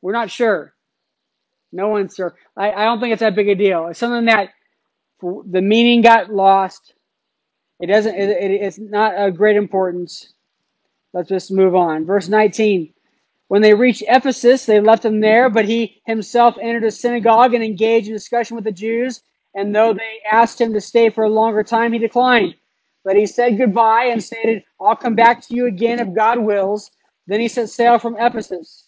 We're 0.00 0.12
not 0.12 0.30
sure. 0.30 0.74
No 1.72 1.88
one's 1.88 2.14
sure. 2.14 2.34
I, 2.56 2.72
I 2.72 2.84
don't 2.84 3.00
think 3.00 3.12
it's 3.12 3.20
that 3.20 3.34
big 3.34 3.48
a 3.48 3.54
deal. 3.54 3.88
It's 3.88 3.98
something 3.98 4.26
that 4.26 4.50
the 5.20 5.62
meaning 5.62 6.02
got 6.02 6.32
lost. 6.32 6.94
It 7.82 7.88
doesn't. 7.88 8.16
It, 8.16 8.30
it, 8.30 8.52
it's 8.52 8.80
not 8.80 9.16
of 9.16 9.36
great 9.36 9.56
importance. 9.58 10.34
Let's 11.14 11.30
just 11.30 11.52
move 11.52 11.76
on. 11.76 12.06
Verse 12.06 12.28
19. 12.28 12.94
When 13.48 13.62
they 13.62 13.74
reached 13.74 14.04
Ephesus, 14.08 14.66
they 14.66 14.80
left 14.80 15.04
him 15.04 15.20
there, 15.20 15.50
but 15.50 15.66
he 15.66 16.02
himself 16.06 16.56
entered 16.60 16.84
a 16.84 16.92
synagogue 16.92 17.54
and 17.54 17.64
engaged 17.64 18.08
in 18.08 18.14
discussion 18.14 18.56
with 18.56 18.64
the 18.64 18.72
Jews. 18.72 19.22
And 19.54 19.74
though 19.74 19.94
they 19.94 20.20
asked 20.30 20.60
him 20.60 20.74
to 20.74 20.82
stay 20.82 21.10
for 21.10 21.24
a 21.24 21.30
longer 21.30 21.64
time, 21.64 21.92
he 21.92 22.00
declined. 22.00 22.56
But 23.04 23.16
he 23.16 23.26
said 23.26 23.58
goodbye 23.58 24.06
and 24.06 24.24
stated, 24.24 24.64
I'll 24.80 24.96
come 24.96 25.16
back 25.16 25.42
to 25.48 25.56
you 25.56 25.66
again 25.66 26.00
if 26.00 26.14
God 26.14 26.40
wills. 26.40 26.90
Then 27.26 27.40
he 27.40 27.48
set 27.48 27.70
sail 27.70 27.98
from 27.98 28.16
Ephesus. 28.18 28.81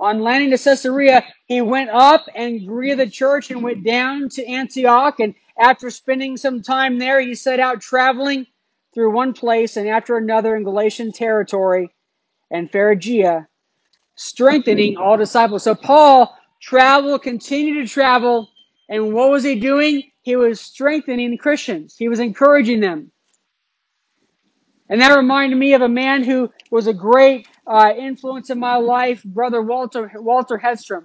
On 0.00 0.20
landing 0.20 0.50
to 0.50 0.58
Caesarea, 0.58 1.24
he 1.46 1.60
went 1.60 1.90
up 1.90 2.26
and 2.34 2.66
greeted 2.66 2.98
the 3.00 3.10
church 3.10 3.50
and 3.50 3.62
went 3.62 3.84
down 3.84 4.28
to 4.30 4.46
Antioch. 4.46 5.18
And 5.18 5.34
after 5.58 5.90
spending 5.90 6.36
some 6.36 6.62
time 6.62 6.98
there, 6.98 7.20
he 7.20 7.34
set 7.34 7.58
out 7.58 7.80
traveling 7.80 8.46
through 8.94 9.10
one 9.10 9.32
place 9.32 9.76
and 9.76 9.88
after 9.88 10.16
another 10.16 10.56
in 10.56 10.62
Galatian 10.62 11.12
territory 11.12 11.90
and 12.50 12.70
Phrygia, 12.70 13.48
strengthening 14.14 14.96
all 14.96 15.16
disciples. 15.16 15.64
So 15.64 15.74
Paul 15.74 16.34
traveled, 16.60 17.22
continued 17.22 17.86
to 17.86 17.92
travel, 17.92 18.48
and 18.88 19.12
what 19.12 19.30
was 19.30 19.44
he 19.44 19.58
doing? 19.58 20.04
He 20.22 20.36
was 20.36 20.60
strengthening 20.60 21.30
the 21.30 21.36
Christians. 21.36 21.96
He 21.96 22.08
was 22.08 22.20
encouraging 22.20 22.80
them. 22.80 23.10
And 24.88 25.00
that 25.00 25.14
reminded 25.14 25.56
me 25.56 25.74
of 25.74 25.82
a 25.82 25.88
man 25.88 26.24
who 26.24 26.50
was 26.70 26.86
a 26.86 26.94
great 26.94 27.46
uh, 27.68 27.92
influence 27.96 28.50
in 28.50 28.58
my 28.58 28.76
life, 28.76 29.22
Brother 29.24 29.62
Walter 29.62 30.10
Walter 30.14 30.58
Hedstrom. 30.58 31.04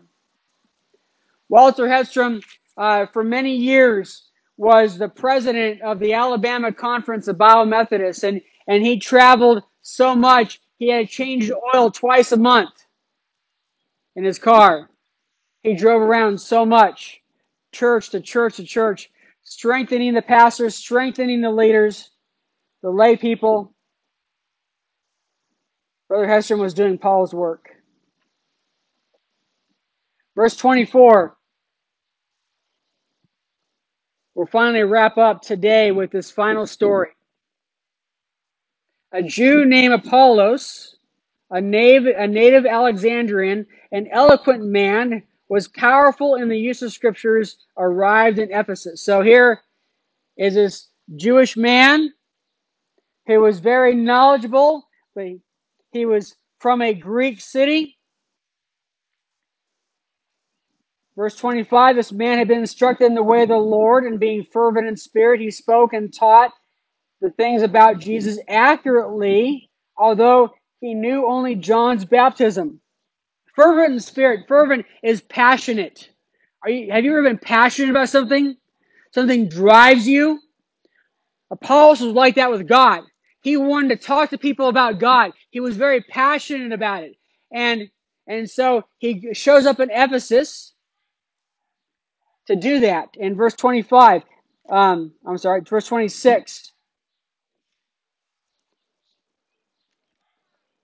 Walter 1.49 1.85
Hedstrom, 1.85 2.41
uh, 2.77 3.05
for 3.07 3.23
many 3.23 3.55
years, 3.55 4.29
was 4.57 4.97
the 4.97 5.09
president 5.09 5.81
of 5.81 5.99
the 5.99 6.13
Alabama 6.13 6.71
Conference 6.71 7.27
of 7.27 7.37
Bible 7.37 7.65
Methodists, 7.65 8.23
and, 8.23 8.41
and 8.67 8.83
he 8.83 8.97
traveled 8.97 9.63
so 9.81 10.15
much, 10.15 10.61
he 10.77 10.89
had 10.89 11.07
to 11.07 11.13
change 11.13 11.51
oil 11.73 11.91
twice 11.91 12.31
a 12.31 12.37
month 12.37 12.85
in 14.15 14.23
his 14.23 14.39
car. 14.39 14.89
He 15.61 15.75
drove 15.75 16.01
around 16.01 16.39
so 16.39 16.65
much, 16.65 17.21
church 17.71 18.09
to 18.11 18.21
church 18.21 18.57
to 18.57 18.63
church, 18.63 19.09
strengthening 19.43 20.13
the 20.13 20.21
pastors, 20.21 20.75
strengthening 20.75 21.41
the 21.41 21.51
leaders, 21.51 22.09
the 22.81 22.89
lay 22.89 23.17
people. 23.17 23.72
Brother 26.07 26.27
Hedstrom 26.27 26.59
was 26.59 26.73
doing 26.73 26.97
Paul's 26.97 27.33
work. 27.33 27.69
Verse 30.35 30.55
24. 30.55 31.35
We'll 34.35 34.47
finally 34.47 34.83
wrap 34.83 35.17
up 35.17 35.41
today 35.41 35.91
with 35.91 36.11
this 36.11 36.31
final 36.31 36.65
story. 36.65 37.09
A 39.11 39.21
Jew 39.21 39.65
named 39.65 39.93
Apollos, 39.93 40.95
a 41.51 41.61
native, 41.61 42.15
a 42.17 42.25
native 42.25 42.65
Alexandrian, 42.65 43.67
an 43.91 44.07
eloquent 44.11 44.63
man, 44.63 45.21
was 45.49 45.67
powerful 45.67 46.35
in 46.35 46.49
the 46.49 46.57
use 46.57 46.81
of 46.81 46.91
scriptures, 46.91 47.57
arrived 47.77 48.39
in 48.39 48.51
Ephesus. 48.51 49.03
So 49.03 49.21
here 49.21 49.61
is 50.35 50.55
this 50.55 50.87
Jewish 51.15 51.55
man 51.55 52.11
who 53.27 53.39
was 53.39 53.59
very 53.59 53.93
knowledgeable, 53.93 54.87
but 55.13 55.27
he 55.93 56.05
was 56.05 56.35
from 56.59 56.81
a 56.81 56.93
Greek 56.93 57.39
city. 57.39 57.97
Verse 61.15 61.35
25 61.35 61.95
This 61.95 62.11
man 62.11 62.39
had 62.39 62.47
been 62.47 62.59
instructed 62.59 63.05
in 63.05 63.15
the 63.15 63.23
way 63.23 63.43
of 63.43 63.49
the 63.49 63.55
Lord, 63.55 64.03
and 64.05 64.19
being 64.19 64.45
fervent 64.51 64.87
in 64.87 64.97
spirit, 64.97 65.39
he 65.39 65.51
spoke 65.51 65.93
and 65.93 66.13
taught 66.13 66.51
the 67.21 67.29
things 67.31 67.61
about 67.61 67.99
Jesus 67.99 68.39
accurately, 68.47 69.69
although 69.97 70.49
he 70.81 70.93
knew 70.93 71.25
only 71.25 71.55
John's 71.55 72.03
baptism. 72.03 72.81
Fervent 73.55 73.93
in 73.93 73.99
spirit, 73.99 74.45
fervent 74.47 74.85
is 75.03 75.21
passionate. 75.21 76.09
Are 76.63 76.69
you, 76.69 76.91
have 76.91 77.05
you 77.05 77.11
ever 77.11 77.23
been 77.23 77.37
passionate 77.37 77.91
about 77.91 78.09
something? 78.09 78.57
Something 79.11 79.47
drives 79.47 80.07
you? 80.07 80.39
Apollos 81.51 82.01
was 82.01 82.13
like 82.13 82.35
that 82.35 82.49
with 82.49 82.67
God. 82.67 83.03
He 83.43 83.57
wanted 83.57 83.89
to 83.89 84.07
talk 84.07 84.29
to 84.29 84.37
people 84.37 84.69
about 84.69 84.99
God. 84.99 85.33
He 85.49 85.59
was 85.59 85.75
very 85.75 85.99
passionate 86.01 86.71
about 86.71 87.03
it. 87.03 87.17
And, 87.53 87.89
and 88.25 88.49
so 88.49 88.85
he 88.99 89.33
shows 89.33 89.65
up 89.65 89.81
in 89.81 89.89
Ephesus 89.91 90.73
to 92.47 92.55
do 92.55 92.79
that. 92.79 93.09
In 93.17 93.35
verse 93.35 93.53
25, 93.53 94.23
um, 94.69 95.11
I'm 95.27 95.37
sorry, 95.37 95.59
verse 95.59 95.85
26. 95.87 96.71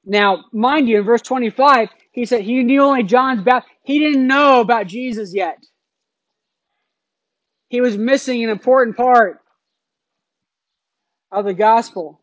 Now, 0.04 0.44
mind 0.52 0.90
you, 0.90 1.00
in 1.00 1.06
verse 1.06 1.22
25, 1.22 1.88
he 2.12 2.26
said 2.26 2.42
he 2.42 2.62
knew 2.64 2.82
only 2.82 3.04
John's 3.04 3.42
baptism. 3.42 3.74
He 3.84 4.00
didn't 4.00 4.28
know 4.28 4.60
about 4.60 4.88
Jesus 4.88 5.34
yet. 5.34 5.64
He 7.70 7.80
was 7.80 7.98
missing 7.98 8.44
an 8.44 8.50
important 8.50 8.98
part 8.98 9.40
of 11.32 11.46
the 11.46 11.54
gospel. 11.54 12.20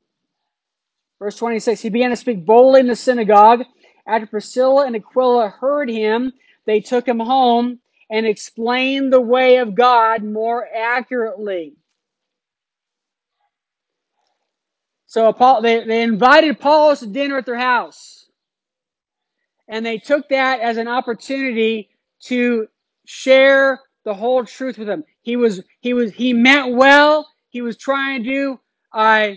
Verse 1.18 1.36
26, 1.36 1.80
he 1.80 1.88
began 1.88 2.10
to 2.10 2.16
speak 2.16 2.44
boldly 2.44 2.80
in 2.80 2.86
the 2.86 2.96
synagogue. 2.96 3.62
After 4.06 4.26
Priscilla 4.26 4.86
and 4.86 4.94
Aquila 4.94 5.48
heard 5.48 5.88
him, 5.88 6.32
they 6.66 6.80
took 6.80 7.08
him 7.08 7.18
home 7.18 7.80
and 8.10 8.26
explained 8.26 9.12
the 9.12 9.20
way 9.20 9.56
of 9.56 9.74
God 9.74 10.22
more 10.22 10.66
accurately. 10.74 11.74
So 15.06 15.32
Paul, 15.32 15.62
they, 15.62 15.84
they 15.84 16.02
invited 16.02 16.50
Apollos 16.50 17.00
to 17.00 17.06
dinner 17.06 17.38
at 17.38 17.46
their 17.46 17.56
house. 17.56 18.26
And 19.68 19.84
they 19.84 19.98
took 19.98 20.28
that 20.28 20.60
as 20.60 20.76
an 20.76 20.88
opportunity 20.88 21.88
to 22.24 22.68
share 23.06 23.80
the 24.04 24.14
whole 24.14 24.44
truth 24.44 24.78
with 24.78 24.88
him. 24.88 25.04
He 25.22 25.36
was 25.36 25.62
he 25.80 25.94
was 25.94 26.12
he 26.12 26.32
meant 26.32 26.74
well. 26.74 27.26
He 27.48 27.62
was 27.62 27.76
trying 27.76 28.22
to 28.22 28.28
do 28.30 28.60
uh, 28.92 29.30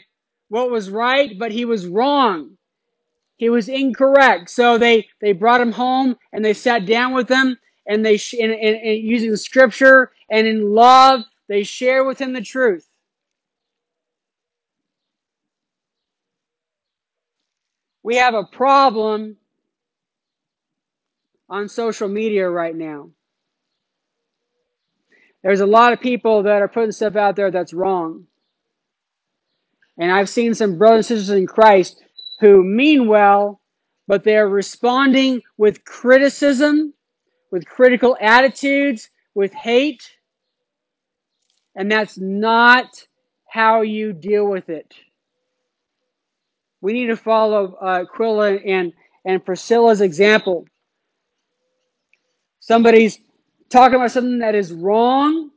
what 0.50 0.72
was 0.72 0.90
right, 0.90 1.38
but 1.40 1.52
he 1.52 1.66
was 1.66 1.88
wrong. 1.88 2.58
He 3.38 3.50
was 3.50 3.70
incorrect. 3.70 4.50
So 4.50 4.78
they 4.78 5.08
they 5.22 5.32
brought 5.32 5.62
him 5.62 5.72
home 5.72 6.18
and 6.34 6.44
they 6.44 6.54
sat 6.54 6.86
down 6.86 7.14
with 7.14 7.30
him 7.30 7.58
and 7.88 8.06
they 8.06 8.20
in, 8.34 8.52
in, 8.52 8.76
in 8.76 9.06
using 9.06 9.36
scripture 9.38 10.12
and 10.30 10.46
in 10.46 10.74
love 10.74 11.22
they 11.48 11.64
share 11.64 12.04
with 12.04 12.20
him 12.20 12.34
the 12.34 12.42
truth. 12.42 12.88
We 18.04 18.18
have 18.18 18.34
a 18.34 18.44
problem 18.44 19.38
on 21.50 21.70
social 21.70 22.10
media 22.10 22.50
right 22.50 22.76
now. 22.76 23.12
There's 25.44 25.62
a 25.62 25.66
lot 25.66 25.94
of 25.94 26.02
people 26.02 26.44
that 26.44 26.62
are 26.62 26.68
putting 26.68 26.92
stuff 26.92 27.16
out 27.16 27.36
there 27.36 27.52
that's 27.52 27.74
wrong. 27.74 28.26
And 30.00 30.12
I've 30.12 30.30
seen 30.30 30.56
some 30.56 30.78
brothers 30.78 31.12
and 31.12 31.20
sisters 31.20 31.38
in 31.38 31.46
Christ 31.46 32.02
who 32.40 32.64
mean 32.64 33.08
well, 33.08 33.60
but 34.08 34.24
they're 34.24 34.48
responding 34.48 35.42
with 35.58 35.84
criticism, 35.84 36.94
with 37.52 37.68
critical 37.68 38.18
attitudes, 38.20 39.10
with 39.36 39.54
hate. 39.54 40.10
And 41.76 41.92
that's 41.92 42.18
not 42.18 42.88
how 43.50 43.82
you 43.82 44.14
deal 44.14 44.48
with 44.48 44.70
it. 44.70 44.94
We 46.82 46.94
need 46.94 47.08
to 47.08 47.18
follow 47.18 47.74
uh, 47.74 48.06
and, 48.66 48.94
and 49.26 49.46
Priscilla's 49.46 50.00
example. 50.00 50.66
Somebody's 52.62 53.20
talking 53.70 53.96
about 53.96 54.12
something 54.12 54.40
that 54.40 54.56
is 54.56 54.72
wrong. 54.72 55.52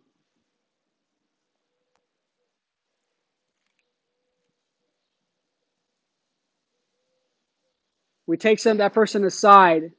We 8.33 8.39
take 8.39 8.61
some 8.61 8.79
that 8.79 8.95
person 8.95 9.27
aside. 9.27 9.93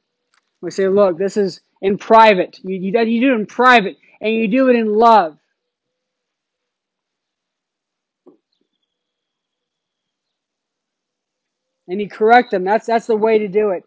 We 0.60 0.72
say, 0.72 0.88
"Look, 0.88 1.18
this 1.18 1.36
is 1.36 1.60
in 1.80 1.98
private. 1.98 2.58
You, 2.64 2.74
you, 2.74 3.00
you 3.04 3.20
do 3.20 3.32
it 3.32 3.36
in 3.38 3.46
private, 3.46 3.96
and 4.20 4.34
you 4.34 4.48
do 4.48 4.68
it 4.70 4.74
in 4.74 4.92
love." 4.92 5.38
And 11.86 12.00
you 12.00 12.08
correct 12.08 12.50
them. 12.50 12.64
That's 12.64 12.86
that's 12.86 13.06
the 13.06 13.14
way 13.14 13.38
to 13.38 13.46
do 13.46 13.70
it. 13.70 13.84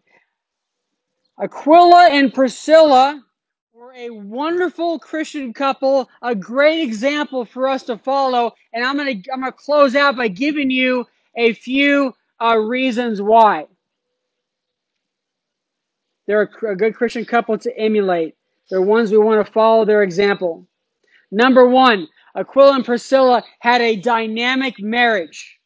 Aquila 1.38 2.07
and 2.10 2.33
Priscilla 2.33 3.21
were 3.73 3.91
a 3.97 4.10
wonderful 4.12 4.97
Christian 4.97 5.51
couple, 5.51 6.10
a 6.21 6.33
great 6.33 6.83
example 6.83 7.43
for 7.43 7.67
us 7.67 7.83
to 7.83 7.97
follow. 7.97 8.53
And 8.71 8.86
I'm 8.86 8.95
gonna 8.95 9.12
I'm 9.33 9.41
gonna 9.41 9.51
close 9.51 9.93
out 9.93 10.15
by 10.15 10.29
giving 10.29 10.69
you 10.71 11.05
a 11.36 11.51
few 11.51 12.15
uh, 12.41 12.55
reasons 12.55 13.21
why 13.21 13.65
they're 16.28 16.50
a, 16.68 16.76
good 16.76 16.96
Christian 16.96 17.26
couple 17.26 17.58
to 17.58 17.78
emulate. 17.78 18.36
They're 18.70 18.82
ones 18.82 19.12
we 19.12 19.18
want 19.18 19.46
to 19.46 19.52
follow 19.52 19.86
their 19.86 20.04
example. 20.04 20.68
Number 21.32 21.68
one, 21.68 22.08
Aquila 22.36 22.76
and 22.76 22.86
Priscilla 22.86 23.44
had 23.60 23.82
a 23.82 23.96
dynamic 23.96 24.80
marriage. 24.80 25.58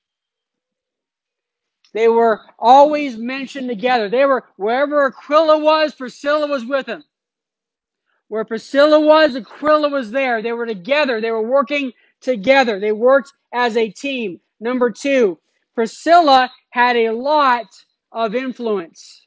They 1.94 2.08
were 2.08 2.42
always 2.58 3.18
mentioned 3.18 3.68
together. 3.68 4.08
They 4.08 4.26
were 4.26 4.46
wherever 4.56 5.08
Aquila 5.08 5.58
was, 5.58 5.94
Priscilla 5.94 6.48
was 6.48 6.64
with 6.66 6.88
him. 6.88 7.04
Where 8.30 8.46
Priscilla 8.46 9.00
was, 9.00 9.36
Aquila 9.36 9.90
was 9.90 10.12
there. 10.12 10.42
They 10.42 10.54
were 10.54 10.66
together. 10.66 11.20
They 11.20 11.32
were 11.32 11.42
working 11.42 11.92
together. 12.22 12.80
They 12.80 12.94
worked 12.94 13.34
as 13.54 13.76
a 13.76 13.90
team. 13.90 14.40
Number 14.62 14.90
two, 14.90 15.38
Priscilla 15.76 16.50
had 16.70 16.96
a 16.96 17.12
lot 17.12 17.66
of 18.12 18.36
influence. 18.36 19.21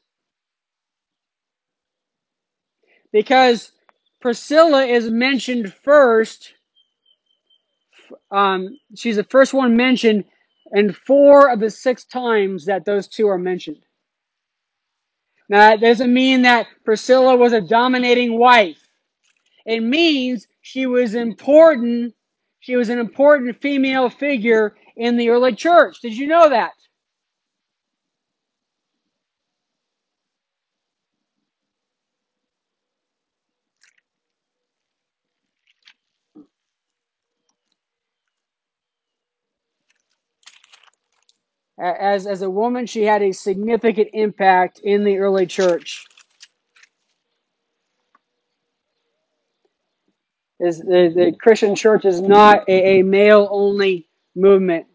Because 3.15 3.71
Priscilla 4.19 4.83
is 4.83 5.09
mentioned 5.09 5.73
first. 5.85 6.53
Um, 8.29 8.77
she's 8.93 9.15
the 9.15 9.23
first 9.23 9.53
one 9.53 9.77
mentioned, 9.77 10.25
and 10.73 10.93
four 10.93 11.49
of 11.49 11.61
the 11.61 11.69
six 11.69 12.03
times 12.03 12.65
that 12.65 12.83
those 12.83 13.07
two 13.07 13.29
are 13.29 13.37
mentioned. 13.37 13.85
Now, 15.47 15.59
that 15.59 15.79
doesn't 15.79 16.13
mean 16.13 16.41
that 16.41 16.67
Priscilla 16.83 17.37
was 17.37 17.53
a 17.53 17.61
dominating 17.61 18.37
wife. 18.37 18.85
It 19.65 19.79
means 19.79 20.45
she 20.61 20.85
was 20.85 21.15
important. 21.15 22.13
She 22.59 22.75
was 22.75 22.89
an 22.89 22.99
important 22.99 23.61
female 23.61 24.09
figure 24.09 24.75
in 24.97 25.15
the 25.15 25.29
early 25.29 25.55
church. 25.55 26.01
Did 26.01 26.17
you 26.17 26.27
know 26.27 26.49
that? 26.49 26.73
As, 41.77 42.25
as 42.25 42.41
a 42.41 42.49
woman, 42.49 42.85
she 42.85 43.03
had 43.03 43.21
a 43.21 43.33
significant 43.33 44.09
impact 44.13 44.79
in 44.79 45.03
the 45.03 45.17
early 45.17 45.45
church. 45.45 46.05
Is 50.59 50.79
the, 50.79 51.11
the 51.13 51.35
Christian 51.37 51.75
church 51.75 52.05
is 52.05 52.21
not 52.21 52.63
a, 52.69 52.99
a 52.99 53.03
male 53.03 53.47
only 53.51 54.07
movement. 54.35 54.85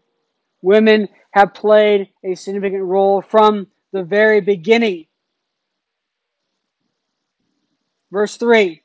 Women 0.63 1.07
have 1.31 1.53
played 1.53 2.09
a 2.23 2.33
significant 2.33 2.83
role 2.83 3.21
from 3.21 3.67
the 3.93 4.03
very 4.03 4.41
beginning. 4.41 5.05
Verse 8.11 8.35
3, 8.37 8.81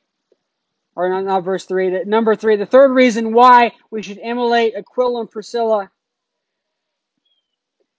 or 0.95 1.09
not, 1.09 1.25
not 1.25 1.45
verse 1.45 1.65
3, 1.65 1.91
the, 1.91 2.05
number 2.05 2.37
3, 2.37 2.57
the 2.57 2.67
third 2.67 2.93
reason 2.93 3.33
why 3.33 3.73
we 3.91 4.03
should 4.03 4.19
emulate 4.23 4.75
Aquila 4.77 5.23
and 5.23 5.31
Priscilla. 5.31 5.91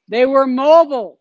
They 0.09 0.25
were 0.25 0.47
mobile. 0.47 1.19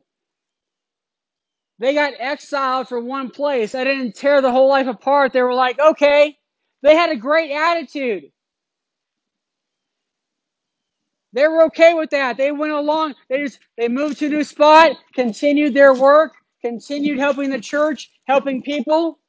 They 1.78 1.94
got 1.94 2.14
exiled 2.18 2.88
from 2.88 3.06
one 3.06 3.30
place. 3.30 3.74
I 3.74 3.84
didn't 3.84 4.14
tear 4.16 4.42
the 4.42 4.52
whole 4.52 4.68
life 4.68 4.86
apart. 4.86 5.32
They 5.32 5.42
were 5.42 5.54
like, 5.54 5.78
okay. 5.78 6.38
They 6.82 6.96
had 6.96 7.10
a 7.10 7.16
great 7.16 7.52
attitude. 7.52 8.24
They 11.34 11.48
were 11.48 11.64
okay 11.66 11.94
with 11.94 12.10
that. 12.10 12.38
They 12.38 12.52
went 12.52 12.72
along. 12.72 13.14
They 13.30 13.44
just 13.44 13.60
they 13.78 13.88
moved 13.88 14.18
to 14.20 14.26
a 14.26 14.30
new 14.30 14.44
spot, 14.44 14.96
continued 15.14 15.74
their 15.74 15.94
work, 15.94 16.34
continued 16.62 17.20
helping 17.20 17.50
the 17.50 17.60
church, 17.60 18.10
helping 18.26 18.62
people. 18.62 19.20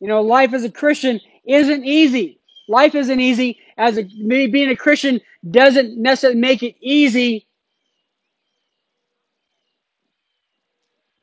You 0.00 0.08
know, 0.08 0.22
life 0.22 0.54
as 0.54 0.64
a 0.64 0.70
Christian 0.70 1.20
isn't 1.46 1.84
easy. 1.84 2.37
Life 2.68 2.94
isn't 2.94 3.20
easy. 3.20 3.58
As 3.78 3.98
a, 3.98 4.04
being 4.04 4.70
a 4.70 4.76
Christian 4.76 5.20
doesn't 5.50 6.00
necessarily 6.00 6.38
make 6.40 6.62
it 6.62 6.76
easy, 6.80 7.46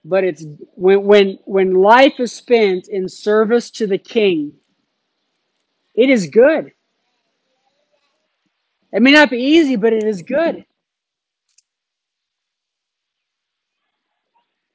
but 0.03 0.23
it's 0.23 0.45
when 0.75 1.03
when 1.03 1.39
when 1.45 1.73
life 1.75 2.19
is 2.19 2.31
spent 2.31 2.87
in 2.87 3.09
service 3.09 3.71
to 3.71 3.87
the 3.87 3.97
King, 3.97 4.53
it 5.93 6.09
is 6.09 6.27
good. 6.27 6.71
It 8.91 9.01
may 9.01 9.11
not 9.11 9.29
be 9.29 9.37
easy, 9.37 9.75
but 9.75 9.93
it 9.93 10.03
is 10.03 10.21
good. 10.21 10.65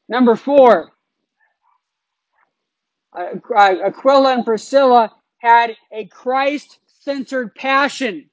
Number 0.09 0.37
four, 0.37 0.92
Aquila 3.14 4.35
and 4.35 4.44
Priscilla 4.44 5.12
had 5.40 5.76
a 5.90 6.07
Christ 6.07 6.79
centered 6.87 7.55
passion. 7.55 8.31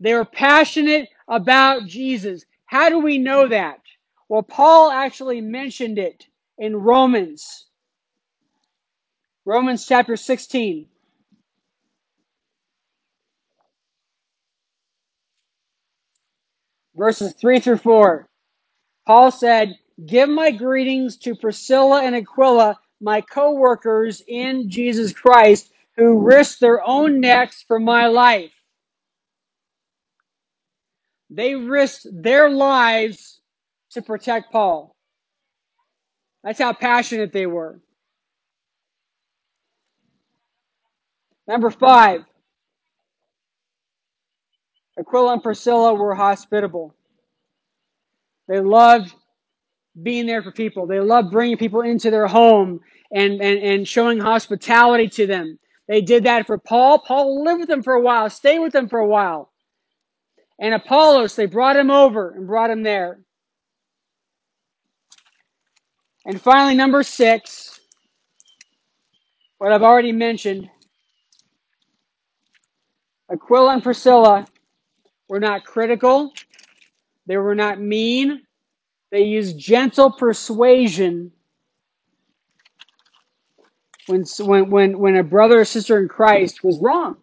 They 0.00 0.14
were 0.14 0.24
passionate 0.26 1.08
about 1.26 1.86
Jesus. 1.86 2.44
How 2.66 2.90
do 2.90 2.98
we 2.98 3.18
know 3.18 3.48
that? 3.48 3.80
Well, 4.28 4.42
Paul 4.42 4.90
actually 4.90 5.40
mentioned 5.40 5.98
it 5.98 6.26
in 6.58 6.76
Romans. 6.76 7.66
Romans 9.44 9.86
chapter 9.86 10.16
16. 10.16 10.86
Verses 16.94 17.34
3 17.34 17.60
through 17.60 17.78
4. 17.78 18.28
Paul 19.06 19.30
said, 19.30 19.78
Give 20.04 20.28
my 20.28 20.50
greetings 20.50 21.16
to 21.18 21.34
Priscilla 21.34 22.02
and 22.02 22.14
Aquila, 22.14 22.78
my 23.06 23.20
co 23.20 23.52
workers 23.52 24.20
in 24.26 24.68
Jesus 24.68 25.12
Christ, 25.12 25.70
who 25.96 26.18
risked 26.18 26.58
their 26.60 26.84
own 26.84 27.20
necks 27.20 27.62
for 27.62 27.78
my 27.78 28.08
life. 28.08 28.50
They 31.30 31.54
risked 31.54 32.08
their 32.12 32.50
lives 32.50 33.40
to 33.92 34.02
protect 34.02 34.50
Paul. 34.50 34.96
That's 36.42 36.58
how 36.58 36.72
passionate 36.72 37.32
they 37.32 37.46
were. 37.46 37.80
Number 41.46 41.70
five, 41.70 42.24
Aquila 44.98 45.34
and 45.34 45.42
Priscilla 45.44 45.94
were 45.94 46.16
hospitable. 46.16 46.92
They 48.48 48.58
loved 48.58 49.14
being 50.02 50.26
there 50.26 50.42
for 50.42 50.52
people. 50.52 50.86
They 50.86 51.00
love 51.00 51.30
bringing 51.30 51.56
people 51.56 51.80
into 51.80 52.10
their 52.10 52.26
home 52.26 52.80
and, 53.12 53.40
and, 53.40 53.58
and 53.62 53.88
showing 53.88 54.18
hospitality 54.18 55.08
to 55.08 55.26
them. 55.26 55.58
They 55.88 56.00
did 56.00 56.24
that 56.24 56.46
for 56.46 56.58
Paul. 56.58 56.98
Paul 56.98 57.44
lived 57.44 57.60
with 57.60 57.68
them 57.68 57.82
for 57.82 57.94
a 57.94 58.00
while, 58.00 58.28
stayed 58.28 58.58
with 58.58 58.72
them 58.72 58.88
for 58.88 58.98
a 58.98 59.06
while. 59.06 59.52
And 60.58 60.74
Apollos, 60.74 61.36
they 61.36 61.46
brought 61.46 61.76
him 61.76 61.90
over 61.90 62.30
and 62.30 62.46
brought 62.46 62.70
him 62.70 62.82
there. 62.82 63.20
And 66.24 66.40
finally, 66.40 66.74
number 66.74 67.02
six, 67.02 67.78
what 69.58 69.72
I've 69.72 69.82
already 69.82 70.12
mentioned 70.12 70.68
Aquila 73.30 73.74
and 73.74 73.82
Priscilla 73.82 74.46
were 75.28 75.40
not 75.40 75.64
critical, 75.64 76.32
they 77.26 77.36
were 77.36 77.54
not 77.54 77.80
mean, 77.80 78.45
they 79.10 79.22
used 79.22 79.58
gentle 79.58 80.10
persuasion 80.10 81.32
when, 84.06 84.24
when, 84.40 84.70
when, 84.70 84.98
when 84.98 85.16
a 85.16 85.22
brother 85.24 85.60
or 85.60 85.64
sister 85.64 85.98
in 85.98 86.08
Christ 86.08 86.64
was 86.64 86.78
wrong. 86.80 87.16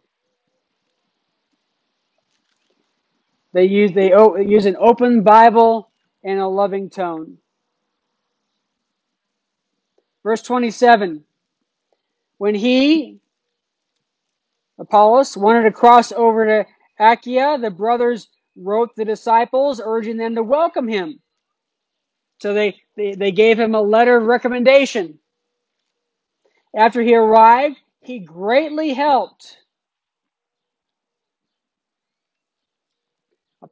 They 3.54 3.66
use, 3.66 3.92
they 3.94 4.12
use 4.46 4.66
an 4.66 4.78
open 4.80 5.22
Bible 5.24 5.92
and 6.24 6.40
a 6.40 6.48
loving 6.48 6.90
tone. 6.90 7.38
Verse 10.24 10.42
27 10.42 11.24
When 12.38 12.56
he, 12.56 13.20
Apollos, 14.80 15.38
wanted 15.38 15.64
to 15.64 15.72
cross 15.72 16.12
over 16.12 16.46
to 16.46 16.66
Achaia, 17.00 17.60
the 17.60 17.70
brothers 17.70 18.28
wrote 18.56 18.96
the 18.96 19.06
disciples, 19.06 19.82
urging 19.84 20.18
them 20.18 20.36
to 20.36 20.44
welcome 20.44 20.88
him. 20.88 21.20
So 22.44 22.54
they, 22.54 22.76
they, 22.98 23.16
they 23.16 23.32
gave 23.32 23.58
him 23.58 23.74
a 23.74 23.82
letter 23.82 24.18
of 24.18 24.26
recommendation. 24.26 25.18
After 26.76 27.02
he 27.02 27.16
arrived, 27.16 27.78
he 28.02 28.20
greatly 28.20 28.92
helped. 28.92 29.60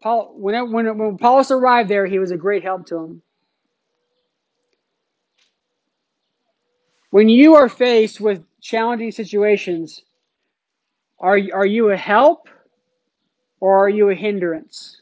When, 0.02 0.72
when, 0.72 0.98
when 0.98 1.16
Apollos 1.16 1.52
arrived 1.52 1.90
there, 1.90 2.06
he 2.06 2.18
was 2.18 2.32
a 2.32 2.38
great 2.38 2.64
help 2.64 2.86
to 2.86 2.98
him. 2.98 3.22
When 7.10 7.28
you 7.28 7.56
are 7.56 7.68
faced 7.68 8.22
with 8.22 8.42
challenging 8.62 9.12
situations, 9.12 10.02
are, 11.20 11.38
are 11.54 11.66
you 11.66 11.90
a 11.90 11.98
help 11.98 12.48
or 13.60 13.84
are 13.84 13.90
you 13.90 14.10
a 14.12 14.16
hindrance? 14.16 15.02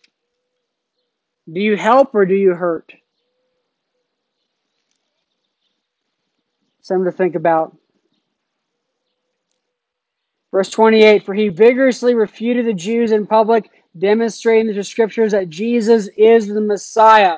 Do 1.53 1.59
you 1.59 1.77
help 1.77 2.15
or 2.15 2.25
do 2.25 2.33
you 2.33 2.55
hurt? 2.55 2.95
Something 6.89 7.05
to 7.05 7.15
think 7.15 7.35
about. 7.35 7.77
Verse 10.49 10.71
28 10.71 11.23
For 11.23 11.35
he 11.35 11.49
vigorously 11.49 12.15
refuted 12.15 12.65
the 12.65 12.73
Jews 12.73 13.11
in 13.11 13.27
public, 13.27 13.69
demonstrating 13.95 14.73
the 14.73 14.83
scriptures 14.83 15.33
that 15.33 15.49
Jesus 15.49 16.09
is 16.17 16.47
the 16.47 16.61
Messiah. 16.61 17.37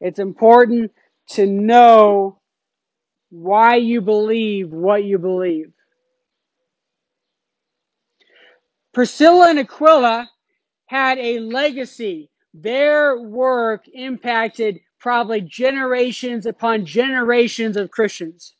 It's 0.00 0.20
important 0.20 0.92
to 1.30 1.44
know 1.44 2.38
why 3.30 3.74
you 3.74 4.00
believe 4.02 4.70
what 4.70 5.02
you 5.02 5.18
believe. 5.18 5.72
Priscilla 8.94 9.50
and 9.50 9.58
Aquila 9.58 10.30
had 10.86 11.18
a 11.18 11.40
legacy. 11.40 12.30
Their 12.54 13.18
work 13.18 13.86
impacted 13.92 14.78
probably 15.06 15.40
generations 15.40 16.46
upon 16.46 16.84
generations 16.84 17.76
of 17.76 17.92
Christians. 17.92 18.56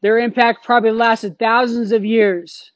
Their 0.00 0.16
impact 0.20 0.64
probably 0.64 0.92
lasted 0.92 1.40
thousands 1.40 1.90
of 1.90 2.04
years. 2.04 2.70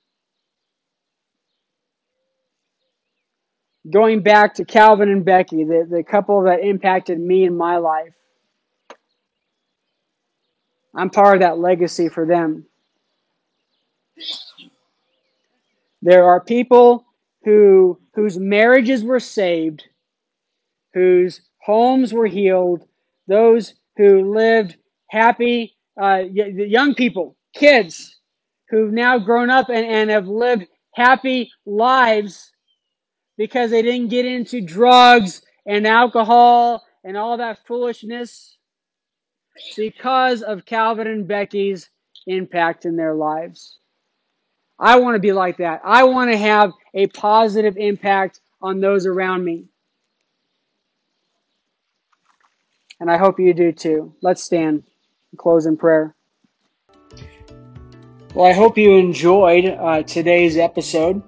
Going 3.88 4.24
back 4.24 4.54
to 4.54 4.64
Calvin 4.64 5.08
and 5.08 5.24
Becky, 5.24 5.62
the, 5.62 5.86
the 5.88 6.02
couple 6.02 6.42
that 6.42 6.64
impacted 6.64 7.20
me 7.20 7.44
in 7.44 7.56
my 7.56 7.76
life. 7.76 8.12
I'm 10.92 11.10
part 11.10 11.36
of 11.36 11.40
that 11.42 11.60
legacy 11.60 12.08
for 12.08 12.26
them. 12.26 12.66
There 16.02 16.24
are 16.24 16.40
people 16.40 17.06
who 17.44 18.00
whose 18.16 18.36
marriages 18.36 19.04
were 19.04 19.20
saved, 19.20 19.84
whose 20.92 21.40
homes 21.62 22.12
were 22.12 22.26
healed, 22.26 22.86
those 23.28 23.74
who 23.96 24.34
lived 24.34 24.76
happy, 25.08 25.76
uh, 26.00 26.22
young 26.32 26.94
people, 26.94 27.36
kids 27.54 28.18
who've 28.68 28.92
now 28.92 29.18
grown 29.18 29.50
up 29.50 29.68
and, 29.68 29.84
and 29.84 30.10
have 30.10 30.28
lived 30.28 30.66
happy 30.94 31.50
lives 31.66 32.52
because 33.36 33.70
they 33.70 33.82
didn't 33.82 34.08
get 34.08 34.26
into 34.26 34.60
drugs 34.60 35.42
and 35.66 35.86
alcohol 35.86 36.84
and 37.04 37.16
all 37.16 37.36
that 37.36 37.58
foolishness 37.66 38.58
because 39.76 40.42
of 40.42 40.64
Calvin 40.64 41.06
and 41.06 41.26
Becky's 41.26 41.90
impact 42.26 42.84
in 42.84 42.96
their 42.96 43.14
lives. 43.14 43.78
I 44.78 44.98
want 44.98 45.14
to 45.14 45.20
be 45.20 45.32
like 45.32 45.58
that. 45.58 45.80
I 45.84 46.04
want 46.04 46.30
to 46.30 46.38
have 46.38 46.72
a 46.94 47.06
positive 47.08 47.76
impact 47.76 48.40
on 48.62 48.80
those 48.80 49.06
around 49.06 49.44
me. 49.44 49.69
And 53.00 53.10
I 53.10 53.16
hope 53.16 53.40
you 53.40 53.52
do 53.54 53.72
too. 53.72 54.14
Let's 54.20 54.44
stand 54.44 54.84
and 55.32 55.38
close 55.38 55.66
in 55.66 55.76
prayer. 55.76 56.14
Well, 58.34 58.46
I 58.46 58.52
hope 58.52 58.78
you 58.78 58.94
enjoyed 58.94 59.64
uh, 59.64 60.04
today's 60.04 60.56
episode. 60.56 61.20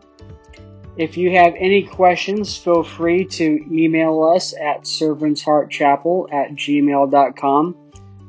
If 0.97 1.17
you 1.17 1.33
have 1.33 1.55
any 1.57 1.83
questions, 1.83 2.57
feel 2.57 2.85
free 2.85 3.25
to 3.25 3.45
email 3.73 4.23
us 4.23 4.53
at 4.53 4.83
servantsheartchapel 4.83 6.33
at 6.33 6.51
gmail.com. 6.51 7.77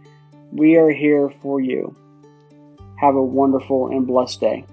We 0.50 0.76
are 0.76 0.90
here 0.90 1.30
for 1.42 1.60
you. 1.60 1.94
Have 2.96 3.16
a 3.16 3.22
wonderful 3.22 3.88
and 3.88 4.06
blessed 4.06 4.40
day. 4.40 4.64